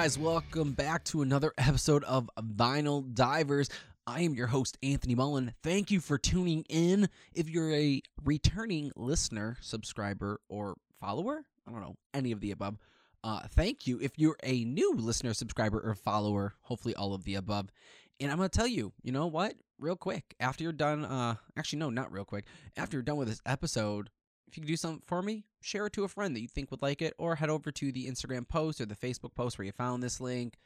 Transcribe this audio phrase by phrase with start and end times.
[0.00, 3.68] Guys, welcome back to another episode of Vinyl Divers.
[4.06, 5.54] I am your host, Anthony Mullen.
[5.64, 7.08] Thank you for tuning in.
[7.34, 12.78] If you're a returning listener, subscriber, or follower, I don't know, any of the above,
[13.24, 13.98] uh, thank you.
[14.00, 17.70] If you're a new listener, subscriber, or follower, hopefully all of the above.
[18.20, 19.54] And I'm going to tell you, you know what?
[19.80, 22.44] Real quick, after you're done, uh, actually, no, not real quick.
[22.76, 24.10] After you're done with this episode,
[24.48, 26.70] if you could do something for me, share it to a friend that you think
[26.70, 29.66] would like it, or head over to the Instagram post or the Facebook post where
[29.66, 30.56] you found this link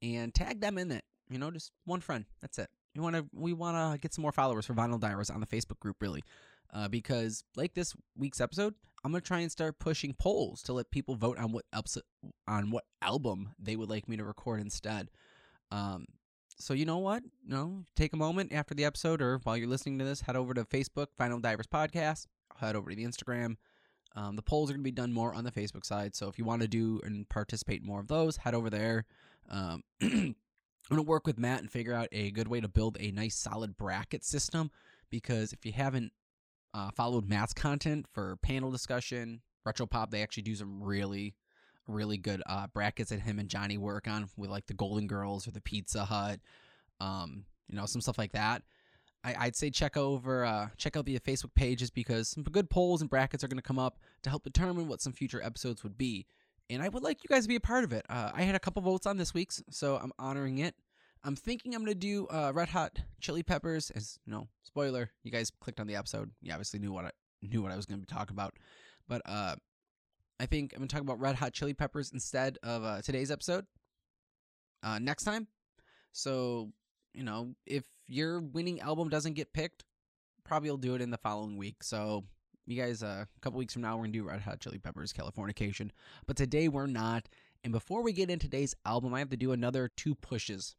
[0.00, 1.04] and tag them in it.
[1.28, 2.24] You know, just one friend.
[2.40, 2.68] That's it.
[2.94, 3.26] You want to?
[3.32, 6.22] We want to get some more followers for Vinyl Divers on the Facebook group, really,
[6.72, 10.90] uh, because like this week's episode, I'm gonna try and start pushing polls to let
[10.90, 11.98] people vote on what ups-
[12.46, 15.10] on what album they would like me to record instead.
[15.70, 16.04] Um,
[16.58, 17.22] so you know what?
[17.44, 20.36] You know, take a moment after the episode or while you're listening to this, head
[20.36, 22.26] over to Facebook, Vinyl Divers Podcast.
[22.58, 23.56] Head over to the Instagram.
[24.14, 26.14] Um, the polls are going to be done more on the Facebook side.
[26.14, 29.04] So if you want to do and participate more of those, head over there.
[29.48, 30.34] Um, I'm
[30.88, 33.36] going to work with Matt and figure out a good way to build a nice
[33.36, 34.70] solid bracket system
[35.10, 36.12] because if you haven't
[36.74, 41.34] uh, followed Matt's content for panel discussion, retro pop, they actually do some really,
[41.86, 45.46] really good uh, brackets that him and Johnny work on with like the Golden Girls
[45.46, 46.40] or the Pizza Hut,
[47.00, 48.62] um, you know, some stuff like that.
[49.24, 53.00] I, would say check over uh, check out the Facebook pages because some good polls
[53.00, 55.96] and brackets are going to come up to help determine what some future episodes would
[55.96, 56.26] be.
[56.70, 58.04] And I would like you guys to be a part of it.
[58.08, 60.74] Uh, I had a couple votes on this week's, so I'm honoring it.
[61.24, 63.90] I'm thinking I'm going to do uh, Red Hot Chili Peppers.
[63.90, 66.30] As you know, spoiler, you guys clicked on the episode.
[66.40, 67.10] You obviously knew what I
[67.42, 68.54] knew what I was going to be talking about.
[69.06, 69.56] But uh,
[70.40, 73.30] I think I'm going to talk about Red Hot Chili Peppers instead of uh, today's
[73.30, 73.66] episode.
[74.82, 75.46] Uh, next time.
[76.12, 76.72] So
[77.14, 79.84] you know, if your winning album doesn't get picked,
[80.44, 81.82] probably will do it in the following week.
[81.82, 82.24] So
[82.66, 85.12] you guys, uh, a couple weeks from now, we're gonna do Red Hot Chili Peppers
[85.12, 85.90] Californication.
[86.26, 87.28] But today we're not.
[87.64, 90.74] And before we get into today's album, I have to do another two pushes.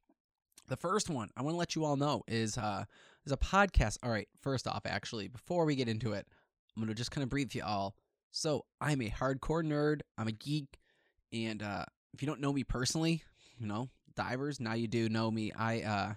[0.67, 2.85] The first one I want to let you all know is uh
[3.25, 3.97] is a podcast.
[4.03, 6.27] All right, first off, actually, before we get into it,
[6.75, 7.95] I'm gonna just kind of brief you all.
[8.31, 10.01] So I'm a hardcore nerd.
[10.17, 10.79] I'm a geek,
[11.31, 13.23] and uh, if you don't know me personally,
[13.57, 14.59] you know divers.
[14.59, 15.51] Now you do know me.
[15.51, 16.13] I uh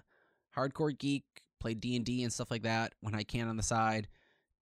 [0.57, 1.23] hardcore geek,
[1.59, 4.07] play D&D and stuff like that when I can on the side.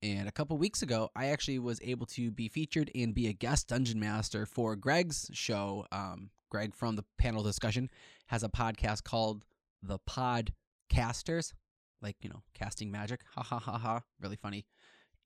[0.03, 3.33] And a couple weeks ago, I actually was able to be featured and be a
[3.33, 5.85] guest dungeon master for Greg's show.
[5.91, 7.89] Um, Greg from the panel discussion
[8.27, 9.45] has a podcast called
[9.81, 11.53] The Podcasters,
[12.01, 13.21] like, you know, casting magic.
[13.35, 14.01] Ha ha ha ha.
[14.21, 14.65] Really funny.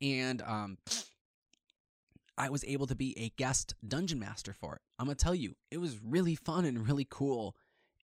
[0.01, 0.78] And um,
[2.38, 4.81] I was able to be a guest dungeon master for it.
[4.97, 7.56] I'm going to tell you, it was really fun and really cool.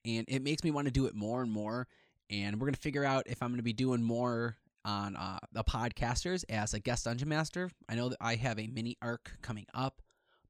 [0.04, 1.88] And it makes me want to do it more and more
[2.31, 6.45] and we're gonna figure out if I'm gonna be doing more on uh, the podcasters
[6.49, 7.71] as a guest dungeon master.
[7.89, 10.01] I know that I have a mini arc coming up,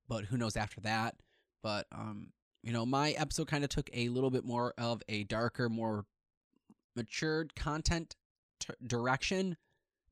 [0.09, 1.17] but who knows after that.
[1.63, 2.29] But um,
[2.63, 6.05] you know, my episode kind of took a little bit more of a darker, more
[6.95, 8.15] matured content
[8.61, 9.57] t- direction,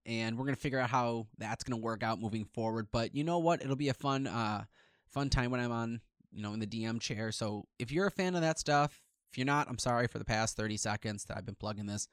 [0.07, 2.89] and we're gonna figure out how that's gonna work out moving forward.
[2.91, 3.63] But you know what?
[3.63, 4.65] It'll be a fun, uh,
[5.07, 6.01] fun time when I'm on,
[6.33, 7.31] you know, in the DM chair.
[7.31, 9.03] So if you're a fan of that stuff,
[9.35, 12.07] if you're not, I'm sorry for the past 30 seconds that I've been plugging this.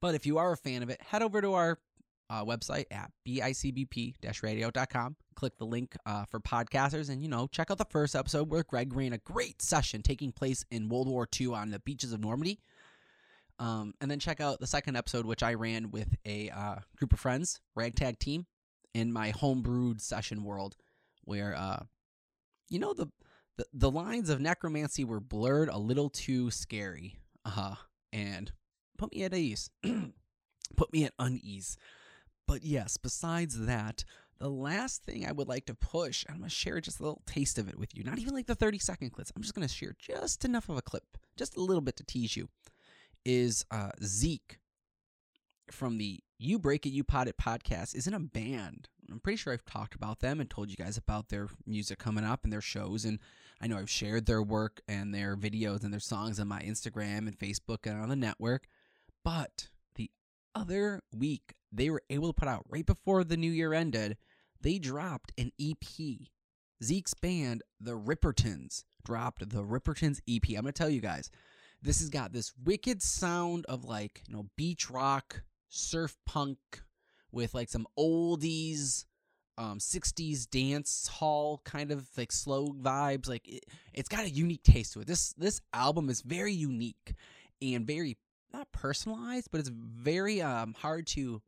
[0.00, 1.78] But if you are a fan of it, head over to our
[2.30, 5.16] uh, website at bicbp-radio.com.
[5.34, 8.62] Click the link uh, for podcasters and, you know, check out the first episode where
[8.62, 12.20] Greg ran a great session taking place in World War II on the beaches of
[12.20, 12.60] Normandy.
[13.58, 17.12] Um, and then check out the second episode, which I ran with a uh, group
[17.12, 18.46] of friends, ragtag team,
[18.94, 20.76] in my homebrewed session world,
[21.24, 21.82] where, uh,
[22.70, 23.08] you know, the
[23.56, 27.16] the, the lines of necromancy were blurred a little too scary.
[27.46, 27.74] Uh-huh.
[28.10, 28.52] and
[28.96, 29.68] put me at ease.
[30.76, 31.76] put me at unease.
[32.46, 34.04] But yes, besides that,
[34.38, 37.22] the last thing I would like to push, I'm going to share just a little
[37.26, 38.02] taste of it with you.
[38.02, 39.32] Not even like the 30 second clips.
[39.34, 41.04] I'm just going to share just enough of a clip,
[41.36, 42.48] just a little bit to tease you.
[43.24, 44.58] Is uh, Zeke
[45.70, 48.88] from the You Break It, You Pot It podcast is in a band.
[49.10, 52.24] I'm pretty sure I've talked about them and told you guys about their music coming
[52.24, 53.04] up and their shows.
[53.04, 53.18] And
[53.60, 57.26] I know I've shared their work and their videos and their songs on my Instagram
[57.26, 58.66] and Facebook and on the network.
[59.24, 60.10] But the
[60.54, 64.16] other week, they were able to put out right before the new year ended,
[64.60, 65.84] they dropped an EP.
[66.82, 70.56] Zeke's band, the Rippertons, dropped the Rippertons EP.
[70.56, 71.30] I'm going to tell you guys,
[71.82, 76.58] this has got this wicked sound of like, you know, beach rock, surf punk
[77.34, 79.04] with like some oldies,
[79.58, 83.28] um, 60s dance hall kind of like slow vibes.
[83.28, 85.06] Like it, it's got a unique taste to it.
[85.06, 87.14] This this album is very unique
[87.60, 88.16] and very
[88.52, 91.42] not personalized, but it's very um hard to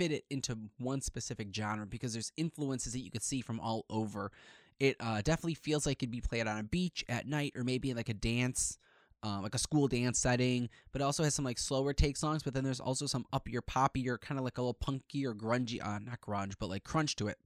[0.00, 3.84] fit it into one specific genre because there's influences that you could see from all
[3.90, 4.32] over.
[4.78, 7.92] It uh, definitely feels like it'd be played on a beach at night or maybe
[7.92, 8.78] like a dance,
[9.22, 10.68] um, like a school dance setting.
[10.92, 12.42] But it also has some like slower take songs.
[12.42, 15.26] But then there's also some up your poppy poppier, kind of like a little punky
[15.26, 17.38] or grungy, uh, not grunge, but like crunch to it.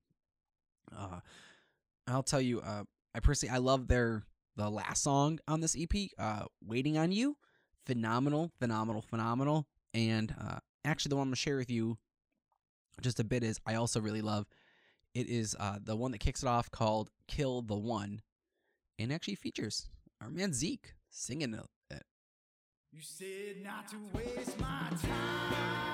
[0.96, 1.20] Uh,
[2.06, 2.84] I'll tell you, uh,
[3.14, 4.24] I personally I love their
[4.56, 7.36] the last song on this EP, uh, "Waiting on You."
[7.86, 9.66] Phenomenal, phenomenal, phenomenal.
[9.92, 11.98] And uh, actually, the one I'm gonna share with you
[13.00, 14.46] just a bit is I also really love.
[15.14, 18.22] It is uh, the one that kicks it off called "Kill the One,"
[18.98, 19.88] and actually features
[20.20, 22.02] our man Zeke singing it.
[22.92, 25.93] You said not to waste my time,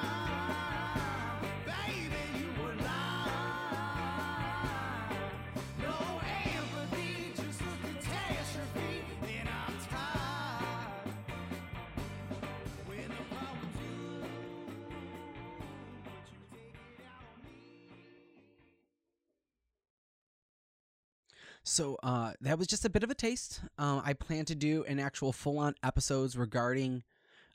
[21.62, 23.61] So uh, that was just a bit of a taste.
[23.79, 27.03] Uh, I plan to do an actual full-on episodes regarding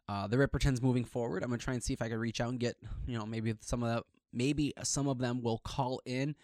[0.07, 1.43] uh, the Rippertons moving forward.
[1.43, 2.75] I'm gonna try and see if I can reach out and get
[3.07, 6.35] you know maybe some of the maybe some of them will call in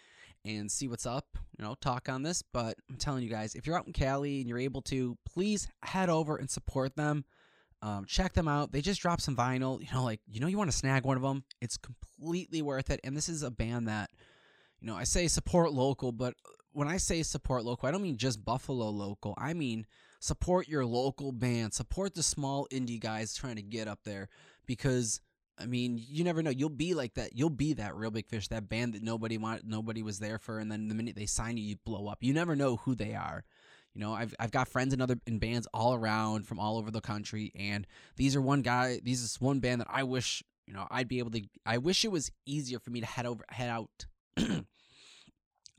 [0.44, 1.38] and see what's up.
[1.58, 2.42] You know, talk on this.
[2.42, 5.68] But I'm telling you guys, if you're out in Cali and you're able to, please
[5.82, 7.24] head over and support them.
[7.80, 8.72] Um, check them out.
[8.72, 9.80] They just dropped some vinyl.
[9.80, 11.44] You know, like you know, you want to snag one of them.
[11.60, 13.00] It's completely worth it.
[13.04, 14.10] And this is a band that,
[14.80, 16.34] you know, I say support local, but
[16.72, 19.34] when I say support local, I don't mean just Buffalo local.
[19.38, 19.86] I mean
[20.20, 21.74] support your local band.
[21.74, 24.28] Support the small indie guys trying to get up there
[24.66, 25.20] because
[25.58, 26.50] I mean, you never know.
[26.50, 27.36] You'll be like that.
[27.36, 30.58] You'll be that real big fish, that band that nobody want, nobody was there for,
[30.58, 32.18] and then the minute they sign you, you blow up.
[32.20, 33.44] You never know who they are.
[33.94, 36.90] You know, I've I've got friends in other in bands all around from all over
[36.90, 37.86] the country, and
[38.16, 39.00] these are one guy.
[39.02, 41.42] These is one band that I wish you know I'd be able to.
[41.66, 44.06] I wish it was easier for me to head over, head out.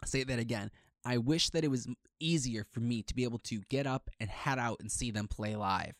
[0.05, 0.69] say that again.
[1.05, 1.87] I wish that it was
[2.19, 5.27] easier for me to be able to get up and head out and see them
[5.27, 5.95] play live.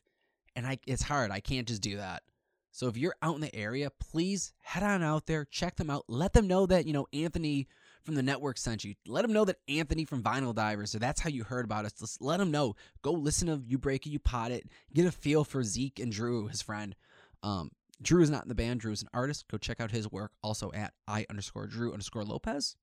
[0.56, 1.32] And I it's hard.
[1.32, 2.24] I can't just do that.
[2.72, 6.06] So if you're out in the area, please head on out there, check them out.
[6.08, 7.68] Let them know that, you know, Anthony
[8.04, 8.96] from the network sent you.
[9.08, 11.94] Let them know that Anthony from Vinyl Divers, so that's how you heard about us.
[11.94, 12.76] Just let them know.
[13.04, 14.68] Go listen to You Break It, You Pot It.
[14.94, 16.96] Get a feel for Zeke and Drew, his friend.
[17.44, 17.72] Um,
[18.02, 18.80] Drew is not in the band.
[18.80, 19.48] Drew is an artist.
[19.50, 22.76] Go check out his work also at I underscore Drew underscore Lopez.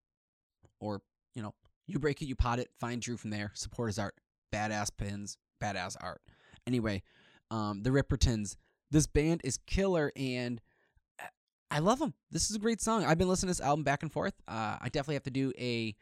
[0.79, 1.03] Or,
[1.35, 1.55] you know,
[1.93, 2.71] you break it, you pot it.
[2.79, 3.53] Find Drew from there.
[3.55, 4.15] Support his art.
[4.53, 6.21] Badass pins, badass art.
[6.67, 7.03] Anyway,
[7.51, 8.57] um, the Rippertons.
[8.91, 10.61] This band is killer, and
[11.71, 12.15] I love them.
[12.33, 13.05] This is a great song.
[13.05, 14.35] I've been listening to this album back and forth.
[14.49, 15.95] Uh, I definitely have to do a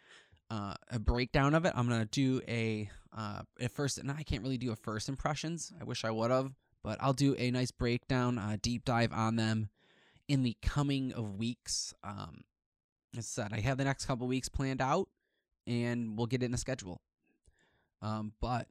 [0.50, 1.74] uh, a breakdown of it.
[1.76, 3.42] I'm gonna do a uh,
[3.72, 3.98] first.
[3.98, 5.72] And I can't really do a first impressions.
[5.80, 9.36] I wish I would have, but I'll do a nice breakdown, uh, deep dive on
[9.36, 9.68] them
[10.28, 11.94] in the coming of weeks.
[12.02, 12.44] Um,
[13.16, 15.08] as I said, I have the next couple weeks planned out,
[15.68, 17.00] and we'll get it in the schedule.
[18.02, 18.66] Um, but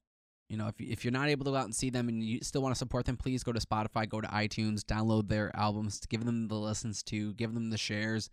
[0.49, 2.39] you know, if if you're not able to go out and see them and you
[2.41, 6.01] still want to support them, please go to Spotify, go to iTunes, download their albums,
[6.09, 8.29] give them the listens to, give them the shares,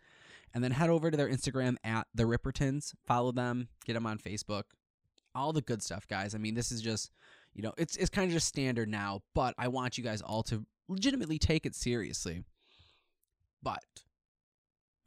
[0.54, 2.94] and then head over to their Instagram at the Rippertons.
[3.06, 4.62] Follow them, get them on Facebook,
[5.34, 6.34] all the good stuff, guys.
[6.34, 7.10] I mean, this is just,
[7.52, 10.44] you know, it's it's kind of just standard now, but I want you guys all
[10.44, 12.44] to legitimately take it seriously.
[13.62, 13.82] But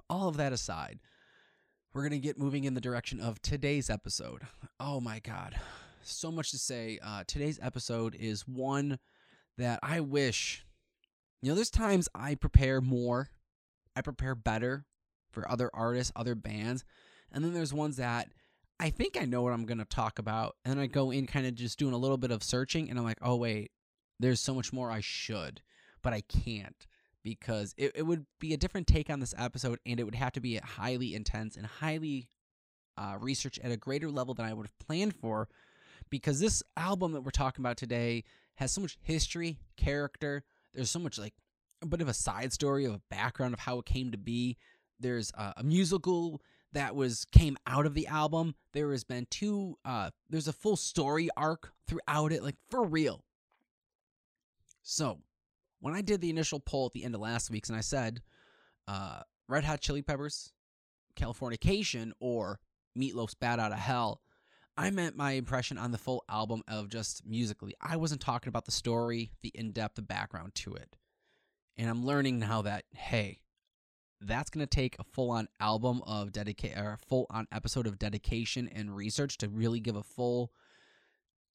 [0.10, 1.00] all of that aside,
[1.98, 4.44] we're going to get moving in the direction of today's episode.
[4.80, 5.56] Oh my God.
[6.04, 7.00] So much to say.
[7.04, 9.00] Uh, today's episode is one
[9.58, 10.64] that I wish,
[11.42, 13.30] you know, there's times I prepare more,
[13.96, 14.86] I prepare better
[15.32, 16.86] for other artists, other bands.
[17.32, 18.28] And then there's ones that
[18.80, 20.56] I think I know what I'm going to talk about.
[20.64, 23.00] And then I go in kind of just doing a little bit of searching and
[23.00, 23.72] I'm like, oh, wait,
[24.20, 25.62] there's so much more I should,
[26.04, 26.86] but I can't
[27.36, 30.32] because it, it would be a different take on this episode and it would have
[30.34, 32.28] to be highly intense and highly
[32.98, 35.48] uh, researched at a greater level than I would have planned for
[36.10, 38.24] because this album that we're talking about today
[38.56, 40.44] has so much history, character.
[40.74, 41.34] There's so much like
[41.82, 44.58] a bit of a side story of a background of how it came to be.
[45.00, 46.42] There's uh, a musical
[46.74, 48.56] that was came out of the album.
[48.74, 49.78] There has been two.
[49.86, 53.24] Uh, there's a full story arc throughout it, like for real.
[54.82, 55.20] So
[55.80, 58.22] when I did the initial poll at the end of last week's, and I said,
[58.88, 60.52] uh, Red Hot Chili Peppers,
[61.16, 62.60] Californication, or
[62.98, 64.22] Meatloaf's Bat Out of Hell,
[64.78, 67.74] I meant my impression on the full album of just musically.
[67.82, 70.98] I wasn't talking about the story, the in depth, the background to it.
[71.78, 73.40] And I'm learning now that, hey,
[74.22, 77.88] that's going to take a full on album of dedicate or a full on episode
[77.88, 80.52] of dedication and research to really give a full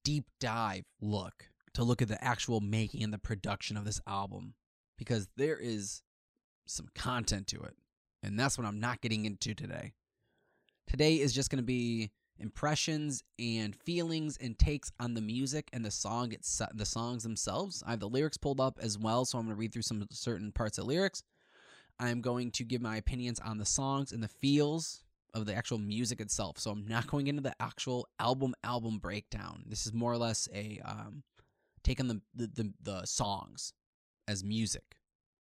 [0.05, 4.55] deep dive look to look at the actual making and the production of this album
[4.99, 6.03] because there is
[6.67, 7.77] some content to it.
[8.23, 9.95] And that's what I'm not getting into today.
[10.87, 15.85] Today is just going to be impressions and feelings and takes on the music and
[15.85, 17.83] the song it's the songs themselves.
[17.87, 20.07] I have the lyrics pulled up as well, so I'm going to read through some
[20.11, 21.23] certain parts of lyrics.
[21.99, 25.79] I'm going to give my opinions on the songs and the feels of the actual
[25.79, 26.59] music itself.
[26.59, 29.65] So I'm not going into the actual album album breakdown.
[29.67, 31.23] This is more or less a um,
[31.85, 33.73] take on the, the the the songs
[34.29, 34.97] as music,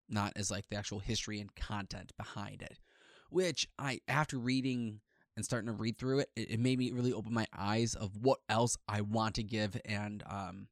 [0.08, 2.78] not as like the actual history and content behind it.
[3.30, 5.00] Which I after reading
[5.36, 8.16] and starting to read through it, it, it made me really open my eyes of
[8.20, 10.68] what else I want to give and um,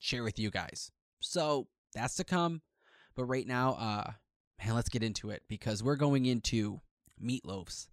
[0.00, 0.90] share with you guys.
[1.20, 2.62] So that's to come.
[3.14, 4.10] But right now, uh,
[4.64, 6.80] man, let's get into it because we're going into
[7.22, 7.88] Meatloaf's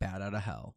[0.00, 0.74] Bat Out of Hell.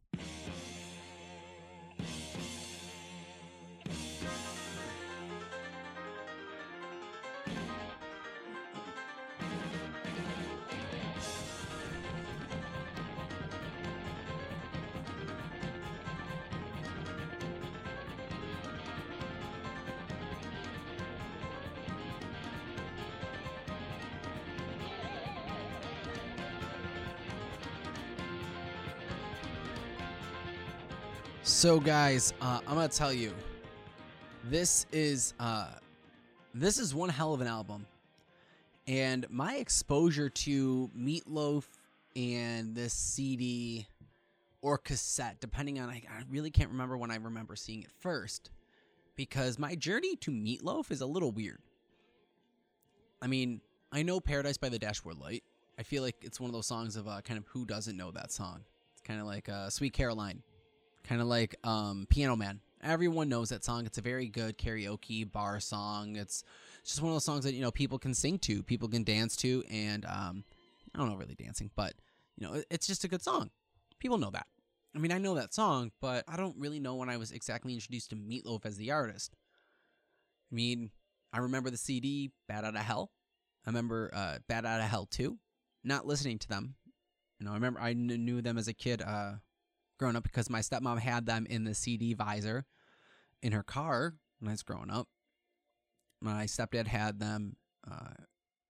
[31.48, 33.32] So, guys, uh, I'm gonna tell you,
[34.44, 35.70] this is uh,
[36.52, 37.86] this is one hell of an album,
[38.86, 41.64] and my exposure to Meatloaf
[42.14, 43.86] and this CD
[44.60, 48.50] or cassette, depending on I, I really can't remember when I remember seeing it first,
[49.16, 51.62] because my journey to Meatloaf is a little weird.
[53.22, 55.44] I mean, I know Paradise by the Dashboard Light.
[55.78, 58.10] I feel like it's one of those songs of uh, kind of who doesn't know
[58.10, 58.60] that song.
[58.92, 60.42] It's kind of like uh, Sweet Caroline
[61.08, 62.60] kind of like um, Piano Man.
[62.82, 63.86] Everyone knows that song.
[63.86, 66.16] It's a very good karaoke bar song.
[66.16, 66.44] It's
[66.84, 69.34] just one of those songs that you know people can sing to, people can dance
[69.36, 70.44] to, and um,
[70.94, 71.94] I don't know really dancing, but
[72.36, 73.50] you know it's just a good song.
[73.98, 74.46] People know that.
[74.94, 77.74] I mean, I know that song, but I don't really know when I was exactly
[77.74, 79.34] introduced to Meatloaf as the artist.
[80.50, 80.90] I mean,
[81.32, 83.10] I remember the CD Bat Out of Hell.
[83.66, 85.38] I remember uh, Bat Out of Hell too.
[85.84, 86.74] Not listening to them.
[87.38, 89.34] You know, I remember I kn- knew them as a kid uh,
[89.98, 92.64] growing up because my stepmom had them in the CD visor
[93.42, 95.08] in her car when I was growing up.
[96.20, 97.56] My stepdad had them
[97.90, 98.14] uh,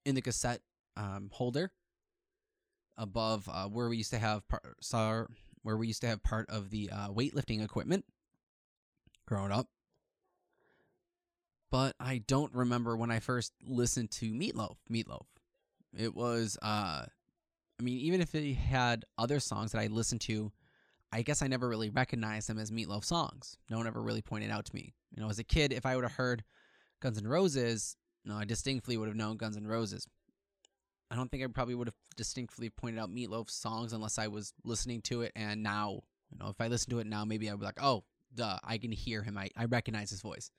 [0.05, 0.61] in the cassette
[0.97, 1.73] um, holder
[2.97, 5.25] above uh, where we used to have par- saw,
[5.63, 8.05] where we used to have part of the uh, weightlifting equipment
[9.27, 9.69] growing up.
[11.71, 14.77] But I don't remember when I first listened to Meatloaf.
[14.91, 15.27] Meatloaf.
[15.97, 20.51] It was, uh, I mean, even if it had other songs that I listened to
[21.13, 23.57] I guess I never really recognized them as Meatloaf songs.
[23.71, 24.95] No one ever really pointed out to me.
[25.15, 26.45] You know, as a kid, if I would have heard
[27.01, 30.07] Guns N' Roses, no, I distinctly would have known Guns N' Roses.
[31.11, 34.53] I don't think I probably would have distinctly pointed out Meatloaf songs unless I was
[34.65, 35.33] listening to it.
[35.35, 38.05] And now, you know, if I listen to it now, maybe I'd be like, oh,
[38.35, 39.39] duh, I can hear him.
[39.39, 40.51] I, I recognize his voice.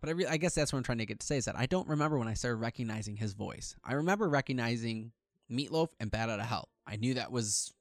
[0.00, 1.58] But I, re- I guess that's what I'm trying to get to say is that
[1.58, 3.74] I don't remember when I started recognizing his voice.
[3.82, 5.10] I remember recognizing
[5.50, 6.68] Meatloaf and Bat Out of Hell.
[6.86, 7.72] I knew that was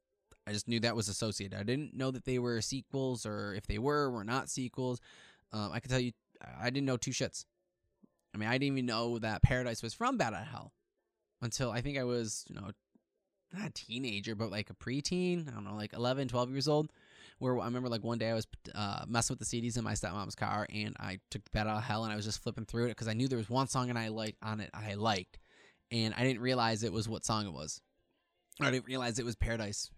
[0.46, 1.58] I just knew that was associated.
[1.58, 5.00] I didn't know that they were sequels or if they were were not sequels.
[5.52, 6.12] Um, I can tell you,
[6.60, 7.46] I didn't know two shits.
[8.34, 10.74] I mean, I didn't even know that Paradise was from Bad at Hell
[11.42, 12.72] until I think I was, you know,
[13.54, 15.48] not a teenager, but like a preteen.
[15.48, 16.92] I don't know, like 11, 12 years old.
[17.40, 19.94] Where I remember like one day I was uh, messing with the CDs in my
[19.94, 22.86] stepmom's car and I took Bat Out of Hell and I was just flipping through
[22.86, 25.40] it because I knew there was one song and I liked on it I liked,
[25.92, 27.82] and I didn't realize it was what song it was.
[28.62, 29.90] I didn't realize it was Paradise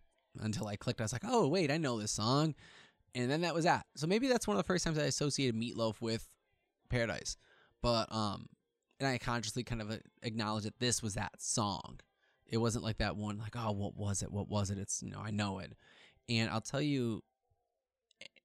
[0.41, 1.01] until I clicked.
[1.01, 2.55] I was like, oh, wait, I know this song.
[3.13, 3.85] And then that was that.
[3.95, 6.27] So maybe that's one of the first times I associated Meatloaf with
[6.89, 7.37] Paradise.
[7.81, 8.47] But, um,
[8.99, 11.99] and I consciously kind of uh, acknowledged that this was that song.
[12.47, 14.31] It wasn't like that one, like, oh, what was it?
[14.31, 14.77] What was it?
[14.77, 15.73] It's, you know, I know it.
[16.29, 17.23] And I'll tell you,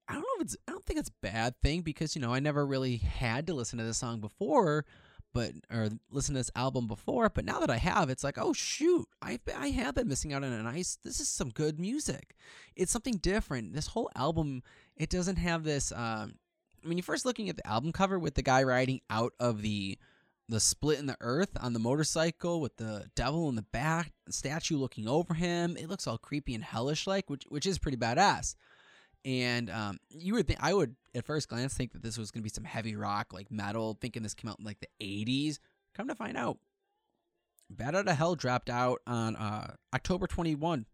[0.07, 2.33] I don't know if it's, I don't think it's a bad thing because, you know,
[2.33, 4.85] I never really had to listen to this song before
[5.33, 8.53] but or listen to this album before, but now that I have, it's like, oh
[8.53, 10.97] shoot, I've I have been missing out on a nice.
[11.03, 12.35] This is some good music.
[12.75, 13.73] It's something different.
[13.73, 14.63] This whole album,
[14.95, 15.91] it doesn't have this.
[15.91, 16.35] Um,
[16.87, 19.97] mean, you're first looking at the album cover with the guy riding out of the
[20.49, 24.75] the split in the earth on the motorcycle with the devil in the back, statue
[24.75, 25.77] looking over him.
[25.77, 28.55] It looks all creepy and hellish like, which which is pretty badass.
[29.23, 32.43] And um, you would think I would at first glance think that this was gonna
[32.43, 35.59] be some heavy rock like metal, thinking this came out in like the '80s.
[35.93, 36.57] Come to find out,
[37.69, 40.85] Bat Out of Hell dropped out on uh, October 21,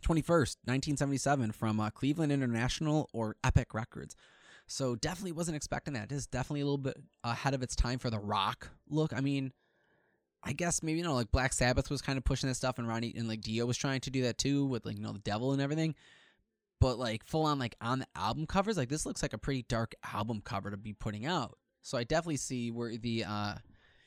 [0.00, 4.16] 21st, 1977 from uh, Cleveland International or Epic Records.
[4.66, 6.10] So definitely wasn't expecting that.
[6.10, 9.12] It is definitely a little bit ahead of its time for the rock look.
[9.12, 9.52] I mean,
[10.42, 12.86] I guess maybe you know like Black Sabbath was kind of pushing that stuff, and
[12.88, 15.18] Ronnie and like Dio was trying to do that too with like you know the
[15.20, 15.94] devil and everything.
[16.80, 19.64] But like full on like on the album covers, like this looks like a pretty
[19.68, 21.56] dark album cover to be putting out.
[21.82, 23.54] So I definitely see where the uh,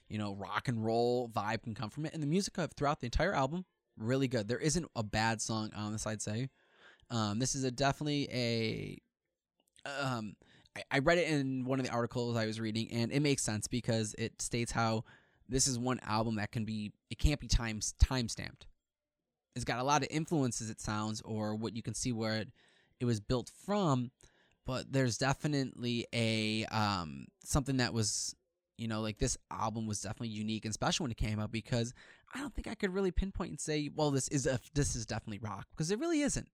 [0.08, 3.08] you know rock and roll vibe can come from it, and the music throughout the
[3.08, 3.66] entire album
[3.98, 4.48] really good.
[4.48, 6.50] There isn't a bad song on this, I'd say.
[7.12, 8.98] Um, this is a definitely a
[10.02, 10.36] um
[10.76, 13.44] I, I read it in one of the articles I was reading, and it makes
[13.44, 15.04] sense because it states how
[15.48, 18.68] this is one album that can be it can't be time time stamped.
[19.56, 20.70] It's got a lot of influences.
[20.70, 22.50] It sounds, or what you can see where it,
[23.00, 24.12] it was built from,
[24.66, 28.36] but there's definitely a um something that was
[28.78, 31.94] you know like this album was definitely unique and special when it came out because
[32.34, 35.06] I don't think I could really pinpoint and say, well, this is a this is
[35.06, 36.48] definitely rock because it really isn't.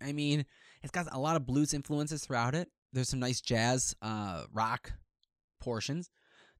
[0.00, 0.44] I mean,
[0.82, 2.68] it's got a lot of blues influences throughout it.
[2.92, 4.92] There's some nice jazz, uh, rock
[5.60, 6.10] portions.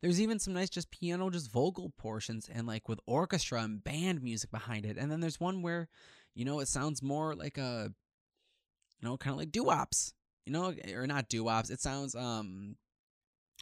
[0.02, 4.22] There's even some nice just piano, just vocal portions, and like with orchestra and band
[4.22, 4.98] music behind it.
[4.98, 5.88] And then there's one where,
[6.34, 7.92] you know, it sounds more like a,
[9.00, 10.12] you know, kind of like doo wops,
[10.44, 11.70] you know, or not doo wops.
[11.70, 12.76] It sounds um,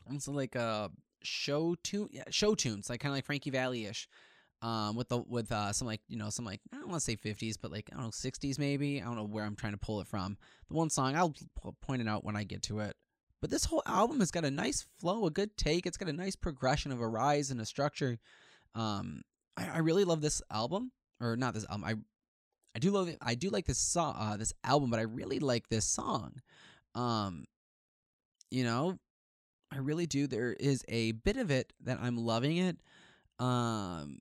[0.06, 0.90] almost like a
[1.22, 4.08] show tune, yeah, show tunes, like kind of like Frankie Valli ish
[4.62, 7.04] um with the with uh some like you know some like I don't want to
[7.04, 9.72] say 50s but like I don't know 60s maybe I don't know where I'm trying
[9.72, 10.36] to pull it from
[10.68, 11.34] the one song I'll
[11.80, 12.94] point it out when I get to it
[13.40, 15.86] but this whole album has got a nice flow a good take.
[15.86, 18.18] It's got a nice progression of a rise and a structure.
[18.74, 19.22] Um
[19.56, 21.94] I, I really love this album or not this album I
[22.74, 25.38] I do love it I do like this song uh this album but I really
[25.38, 26.40] like this song.
[26.94, 27.44] Um
[28.50, 28.98] you know
[29.72, 30.26] I really do.
[30.26, 32.76] There is a bit of it that I'm loving it.
[33.38, 34.18] Um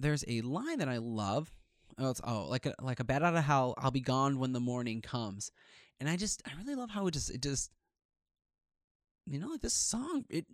[0.00, 1.52] there's a line that I love.
[1.98, 3.74] Oh, it's oh like a like a bat out of hell.
[3.76, 5.50] I'll be gone when the morning comes,
[5.98, 7.70] and I just I really love how it just it just
[9.26, 10.46] you know like this song it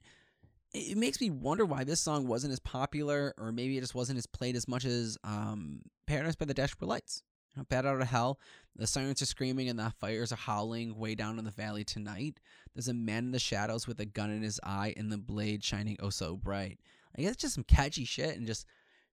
[0.72, 4.18] it makes me wonder why this song wasn't as popular or maybe it just wasn't
[4.18, 7.22] as played as much as um Paradise by the Dashboard Lights.
[7.54, 8.38] You know, Bat out of hell.
[8.76, 12.38] The sirens are screaming and the fires are howling way down in the valley tonight.
[12.74, 15.64] There's a man in the shadows with a gun in his eye and the blade
[15.64, 16.78] shining oh so bright.
[17.16, 18.66] I guess it's just some catchy shit and just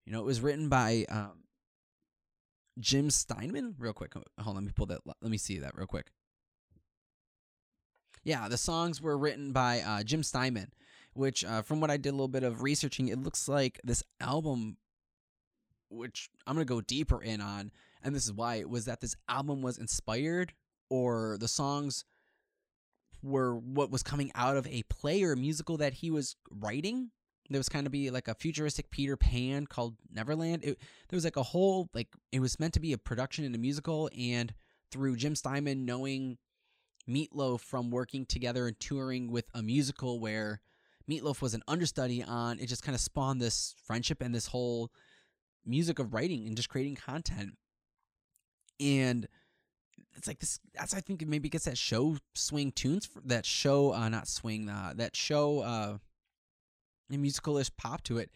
[0.06, 1.46] you know, it was written by um,
[2.78, 3.76] Jim Steinman.
[3.80, 5.00] Real quick, hold on, let me pull that.
[5.06, 6.12] Let me see that real quick.
[8.24, 10.72] Yeah, the songs were written by uh, Jim Steinman,
[11.14, 14.04] which, uh, from what I did a little bit of researching, it looks like this
[14.20, 14.78] album,
[15.90, 19.16] which I'm gonna go deeper in on, and this is why it was that this
[19.28, 20.54] album was inspired,
[20.90, 22.06] or the songs
[23.22, 27.12] were what was coming out of a play or a musical that he was writing
[27.50, 30.64] there was kind of be like a futuristic Peter Pan called Neverland.
[30.64, 33.56] It, there was like a whole like it was meant to be a production and
[33.56, 34.54] a musical, and
[34.92, 36.38] through Jim Steinman knowing
[37.10, 40.62] Meatloaf from working together and touring with a musical where
[41.10, 44.92] Meatloaf was an understudy on, it just kind of spawned this friendship and this whole
[45.66, 47.58] music of writing and just creating content.
[48.80, 49.28] And
[50.16, 50.60] it's like this.
[50.74, 53.94] That's I think it maybe gets that show swing tunes that show.
[53.94, 54.70] Uh, not swing.
[54.70, 55.60] Uh, that show.
[55.60, 55.98] Uh
[57.12, 58.30] a musicalish pop to it,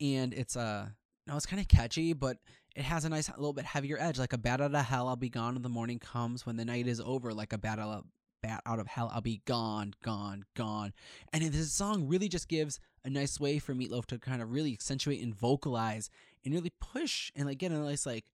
[0.00, 0.88] and it's uh
[1.26, 2.38] no, it's kind of catchy, but
[2.76, 5.08] it has a nice a little bit heavier edge, like a bat out of hell.
[5.08, 7.78] I'll be gone when the morning comes, when the night is over, like a bat
[7.78, 8.04] out of
[8.42, 9.10] bat out of hell.
[9.12, 10.92] I'll be gone, gone, gone.
[11.32, 14.72] And this song really just gives a nice way for Meatloaf to kind of really
[14.72, 16.10] accentuate and vocalize
[16.44, 18.26] and really push and like get a nice like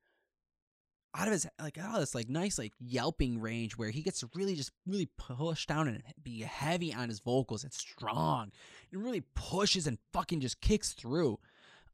[1.14, 4.20] out of his like out of this like nice like yelping range where he gets
[4.20, 8.52] to really just really push down and be heavy on his vocals and strong
[8.92, 11.38] and really pushes and fucking just kicks through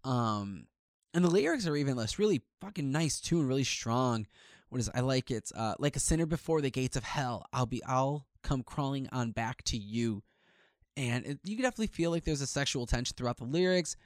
[0.03, 0.67] um
[1.15, 4.27] and the lyrics are even less really fucking nice and really strong.
[4.69, 7.67] What is i like it uh like a sinner before the gates of hell i'll
[7.67, 10.23] be i'll come crawling on back to you.
[10.97, 13.97] And it, you can definitely feel like there's a sexual tension throughout the lyrics.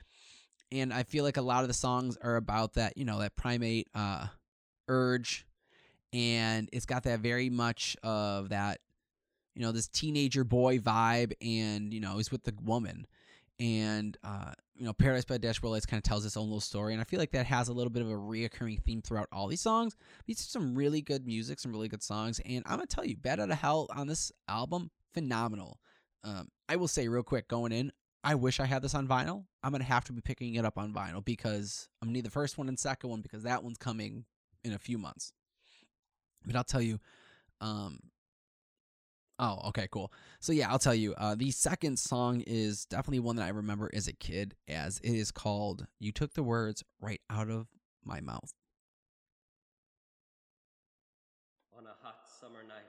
[0.72, 3.36] And i feel like a lot of the songs are about that you know that
[3.36, 4.26] primate uh
[4.88, 5.46] urge.
[6.12, 8.80] And it's got that very much of that
[9.54, 13.06] you know this teenager boy vibe and you know he's with the woman.
[13.60, 16.92] And uh you know paradise by dashboard lights kind of tells its own little story
[16.92, 19.46] and i feel like that has a little bit of a reoccurring theme throughout all
[19.46, 22.86] these songs these are some really good music some really good songs and i'm gonna
[22.86, 25.78] tell you bat out of hell on this album phenomenal
[26.24, 27.90] um i will say real quick going in
[28.24, 29.44] I wish I had this on vinyl.
[29.62, 32.30] I'm gonna have to be picking it up on vinyl because I'm gonna need the
[32.30, 34.24] first one and second one because that one's coming
[34.64, 35.32] in a few months.
[36.44, 36.98] But I'll tell you,
[37.60, 38.00] um,
[39.38, 40.12] oh, okay, cool.
[40.40, 41.14] So yeah, I'll tell you.
[41.14, 45.14] Uh, the second song is definitely one that I remember as a kid, as it
[45.14, 47.68] is called "You Took the Words Right Out of
[48.04, 48.52] My Mouth."
[51.76, 52.88] On a hot summer night,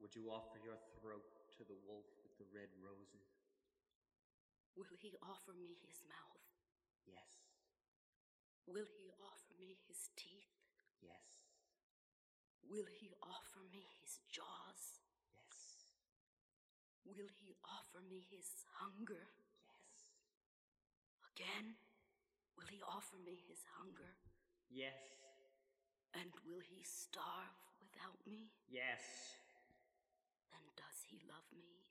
[0.00, 1.22] would you offer your throat
[1.58, 3.30] to the wolf with the red roses?
[4.74, 6.42] Will he offer me his mouth?
[7.06, 7.46] Yes,
[8.66, 10.50] Will he offer me his teeth?
[11.02, 11.46] yes,
[12.68, 14.46] Will he offer me his jaws?
[17.04, 18.46] Yes, Will he offer me his
[18.78, 19.26] hunger?
[19.66, 20.08] yes,
[21.34, 21.76] Again,
[22.56, 24.16] will he offer me his hunger?
[24.70, 24.94] yes,
[26.14, 28.50] And will he starve without me?
[28.68, 29.00] yes.
[30.50, 31.86] Then does he love me?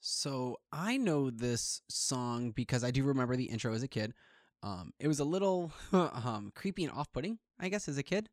[0.00, 4.14] So I know this song because I do remember the intro as a kid.
[4.62, 8.28] Um, it was a little um, creepy and off-putting, I guess, as a kid.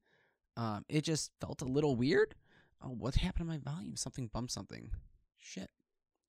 [0.58, 2.36] Um, it just felt a little weird.
[2.82, 3.96] Oh, what happened to my volume?
[3.96, 4.92] Something bumped something.
[5.38, 5.70] Shit.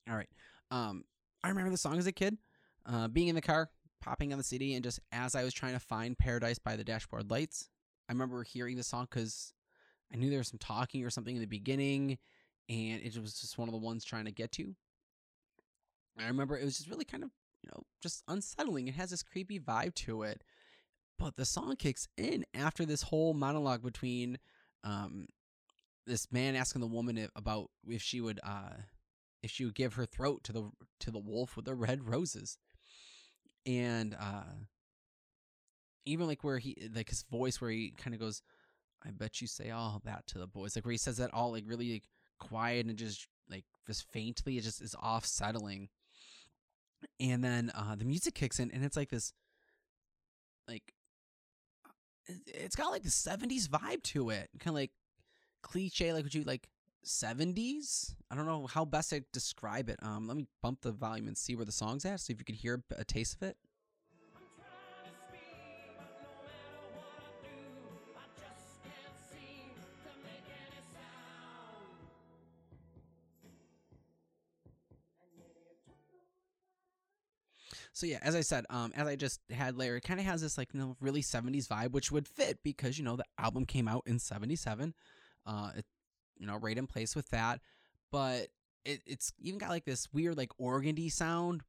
[0.08, 0.28] All right.
[0.70, 1.04] Um,
[1.42, 2.36] I remember the song as a kid.
[2.86, 3.70] Uh, being in the car,
[4.02, 6.84] popping on the CD, and just as I was trying to find Paradise by the
[6.84, 7.70] Dashboard Lights,
[8.08, 9.54] I remember hearing the song because
[10.12, 12.18] I knew there was some talking or something in the beginning,
[12.68, 14.74] and it was just one of the ones trying to get to.
[16.18, 17.30] I remember it was just really kind of,
[17.62, 18.88] you know, just unsettling.
[18.88, 20.44] It has this creepy vibe to it.
[21.18, 24.38] But the song kicks in after this whole monologue between
[24.82, 25.26] um
[26.06, 28.74] this man asking the woman if, about if she would uh
[29.44, 32.58] if she would give her throat to the to the wolf with the red roses.
[33.66, 34.64] And uh
[36.06, 38.42] even like where he like his voice where he kind of goes
[39.06, 41.52] I bet you say all that to the boys like where he says that all
[41.52, 42.08] like really like,
[42.40, 45.88] quiet and just like just faintly it just is off settling
[47.20, 49.32] and then uh the music kicks in and it's like this
[50.68, 50.94] like
[52.26, 54.92] it- it's got like the 70s vibe to it kind of like
[55.62, 56.68] cliche like would you like
[57.04, 59.98] 70s i don't know how best to describe it.
[60.02, 62.44] Um let me bump the volume and see where the song's at so if you
[62.44, 63.56] can hear a, taste of it.
[77.94, 80.58] So yeah, as I said, um, as I just had it kind of has this
[80.58, 83.86] like you know really '70s vibe, which would fit because you know the album came
[83.86, 84.94] out in '77,
[85.46, 85.86] uh, it,
[86.38, 87.60] you know, right in place with that.
[88.10, 88.48] But
[88.84, 91.62] it, it's even got like this weird like organdy sound.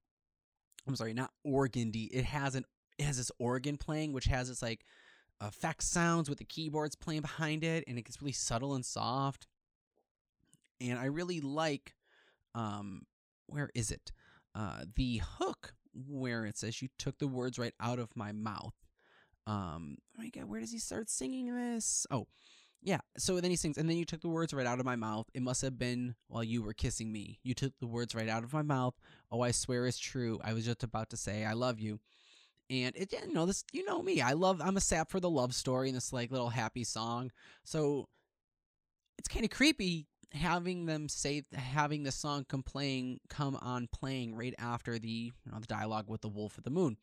[0.87, 2.09] I'm sorry, not organdy.
[2.11, 2.65] It has an
[2.97, 4.85] it has this organ playing, which has this like
[5.41, 9.47] effect sounds with the keyboards playing behind it, and it gets really subtle and soft.
[10.81, 11.95] And I really like,
[12.53, 13.03] um,
[13.47, 14.11] where is it?
[14.53, 15.73] Uh, the hook
[16.07, 18.73] where it says you took the words right out of my mouth.
[19.47, 22.05] Um, oh my god, where does he start singing this?
[22.09, 22.27] Oh,
[22.85, 22.99] yeah.
[23.17, 25.25] So then he sings, and then you took the words right out of my mouth.
[25.33, 27.39] It must have been while you were kissing me.
[27.41, 28.93] You took the words right out of my mouth.
[29.31, 30.39] Oh, I swear it's true.
[30.43, 31.99] I was just about to say I love you.
[32.69, 33.63] And it didn't know this.
[33.73, 34.21] You know me.
[34.21, 34.61] I love.
[34.63, 37.31] I'm a sap for the love story and this like little happy song.
[37.63, 38.07] So
[39.17, 44.35] it's kind of creepy having them say having the song come playing come on playing
[44.35, 46.97] right after the you know the dialogue with the wolf at the moon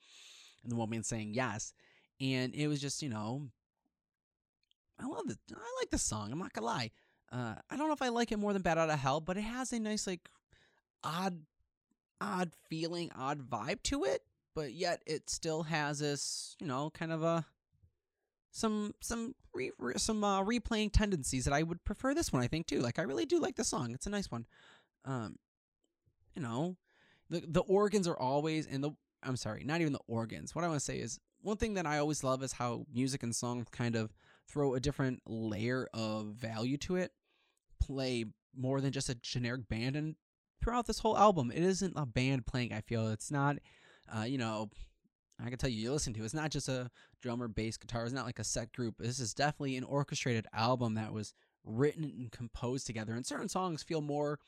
[0.62, 1.72] and the woman saying yes
[2.20, 3.48] and it was just you know
[5.02, 6.90] i love it i like the song i'm not gonna lie
[7.32, 9.36] uh, i don't know if i like it more than bat out of hell but
[9.36, 10.28] it has a nice like
[11.04, 11.40] odd
[12.20, 14.22] odd feeling odd vibe to it
[14.54, 17.44] but yet it still has this you know kind of a
[18.52, 22.42] some some re, re- some uh, replaying tendencies that I would prefer this one.
[22.42, 22.80] I think too.
[22.80, 23.92] Like I really do like the song.
[23.92, 24.46] It's a nice one.
[25.04, 25.36] Um,
[26.36, 26.76] you know,
[27.30, 28.92] the the organs are always in the.
[29.22, 30.54] I'm sorry, not even the organs.
[30.54, 33.22] What I want to say is one thing that I always love is how music
[33.22, 34.12] and song kind of
[34.52, 37.12] throw a different layer of value to it.
[37.80, 40.16] Play more than just a generic band, and
[40.62, 42.72] throughout this whole album, it isn't a band playing.
[42.72, 43.56] I feel it's not.
[44.14, 44.70] Uh, you know,
[45.44, 46.24] I can tell you, you listen to.
[46.24, 48.04] It's not just a drummer, bass, guitar.
[48.04, 48.96] It's not like a set group.
[48.98, 51.34] This is definitely an orchestrated album that was
[51.64, 53.14] written and composed together.
[53.14, 54.38] And certain songs feel more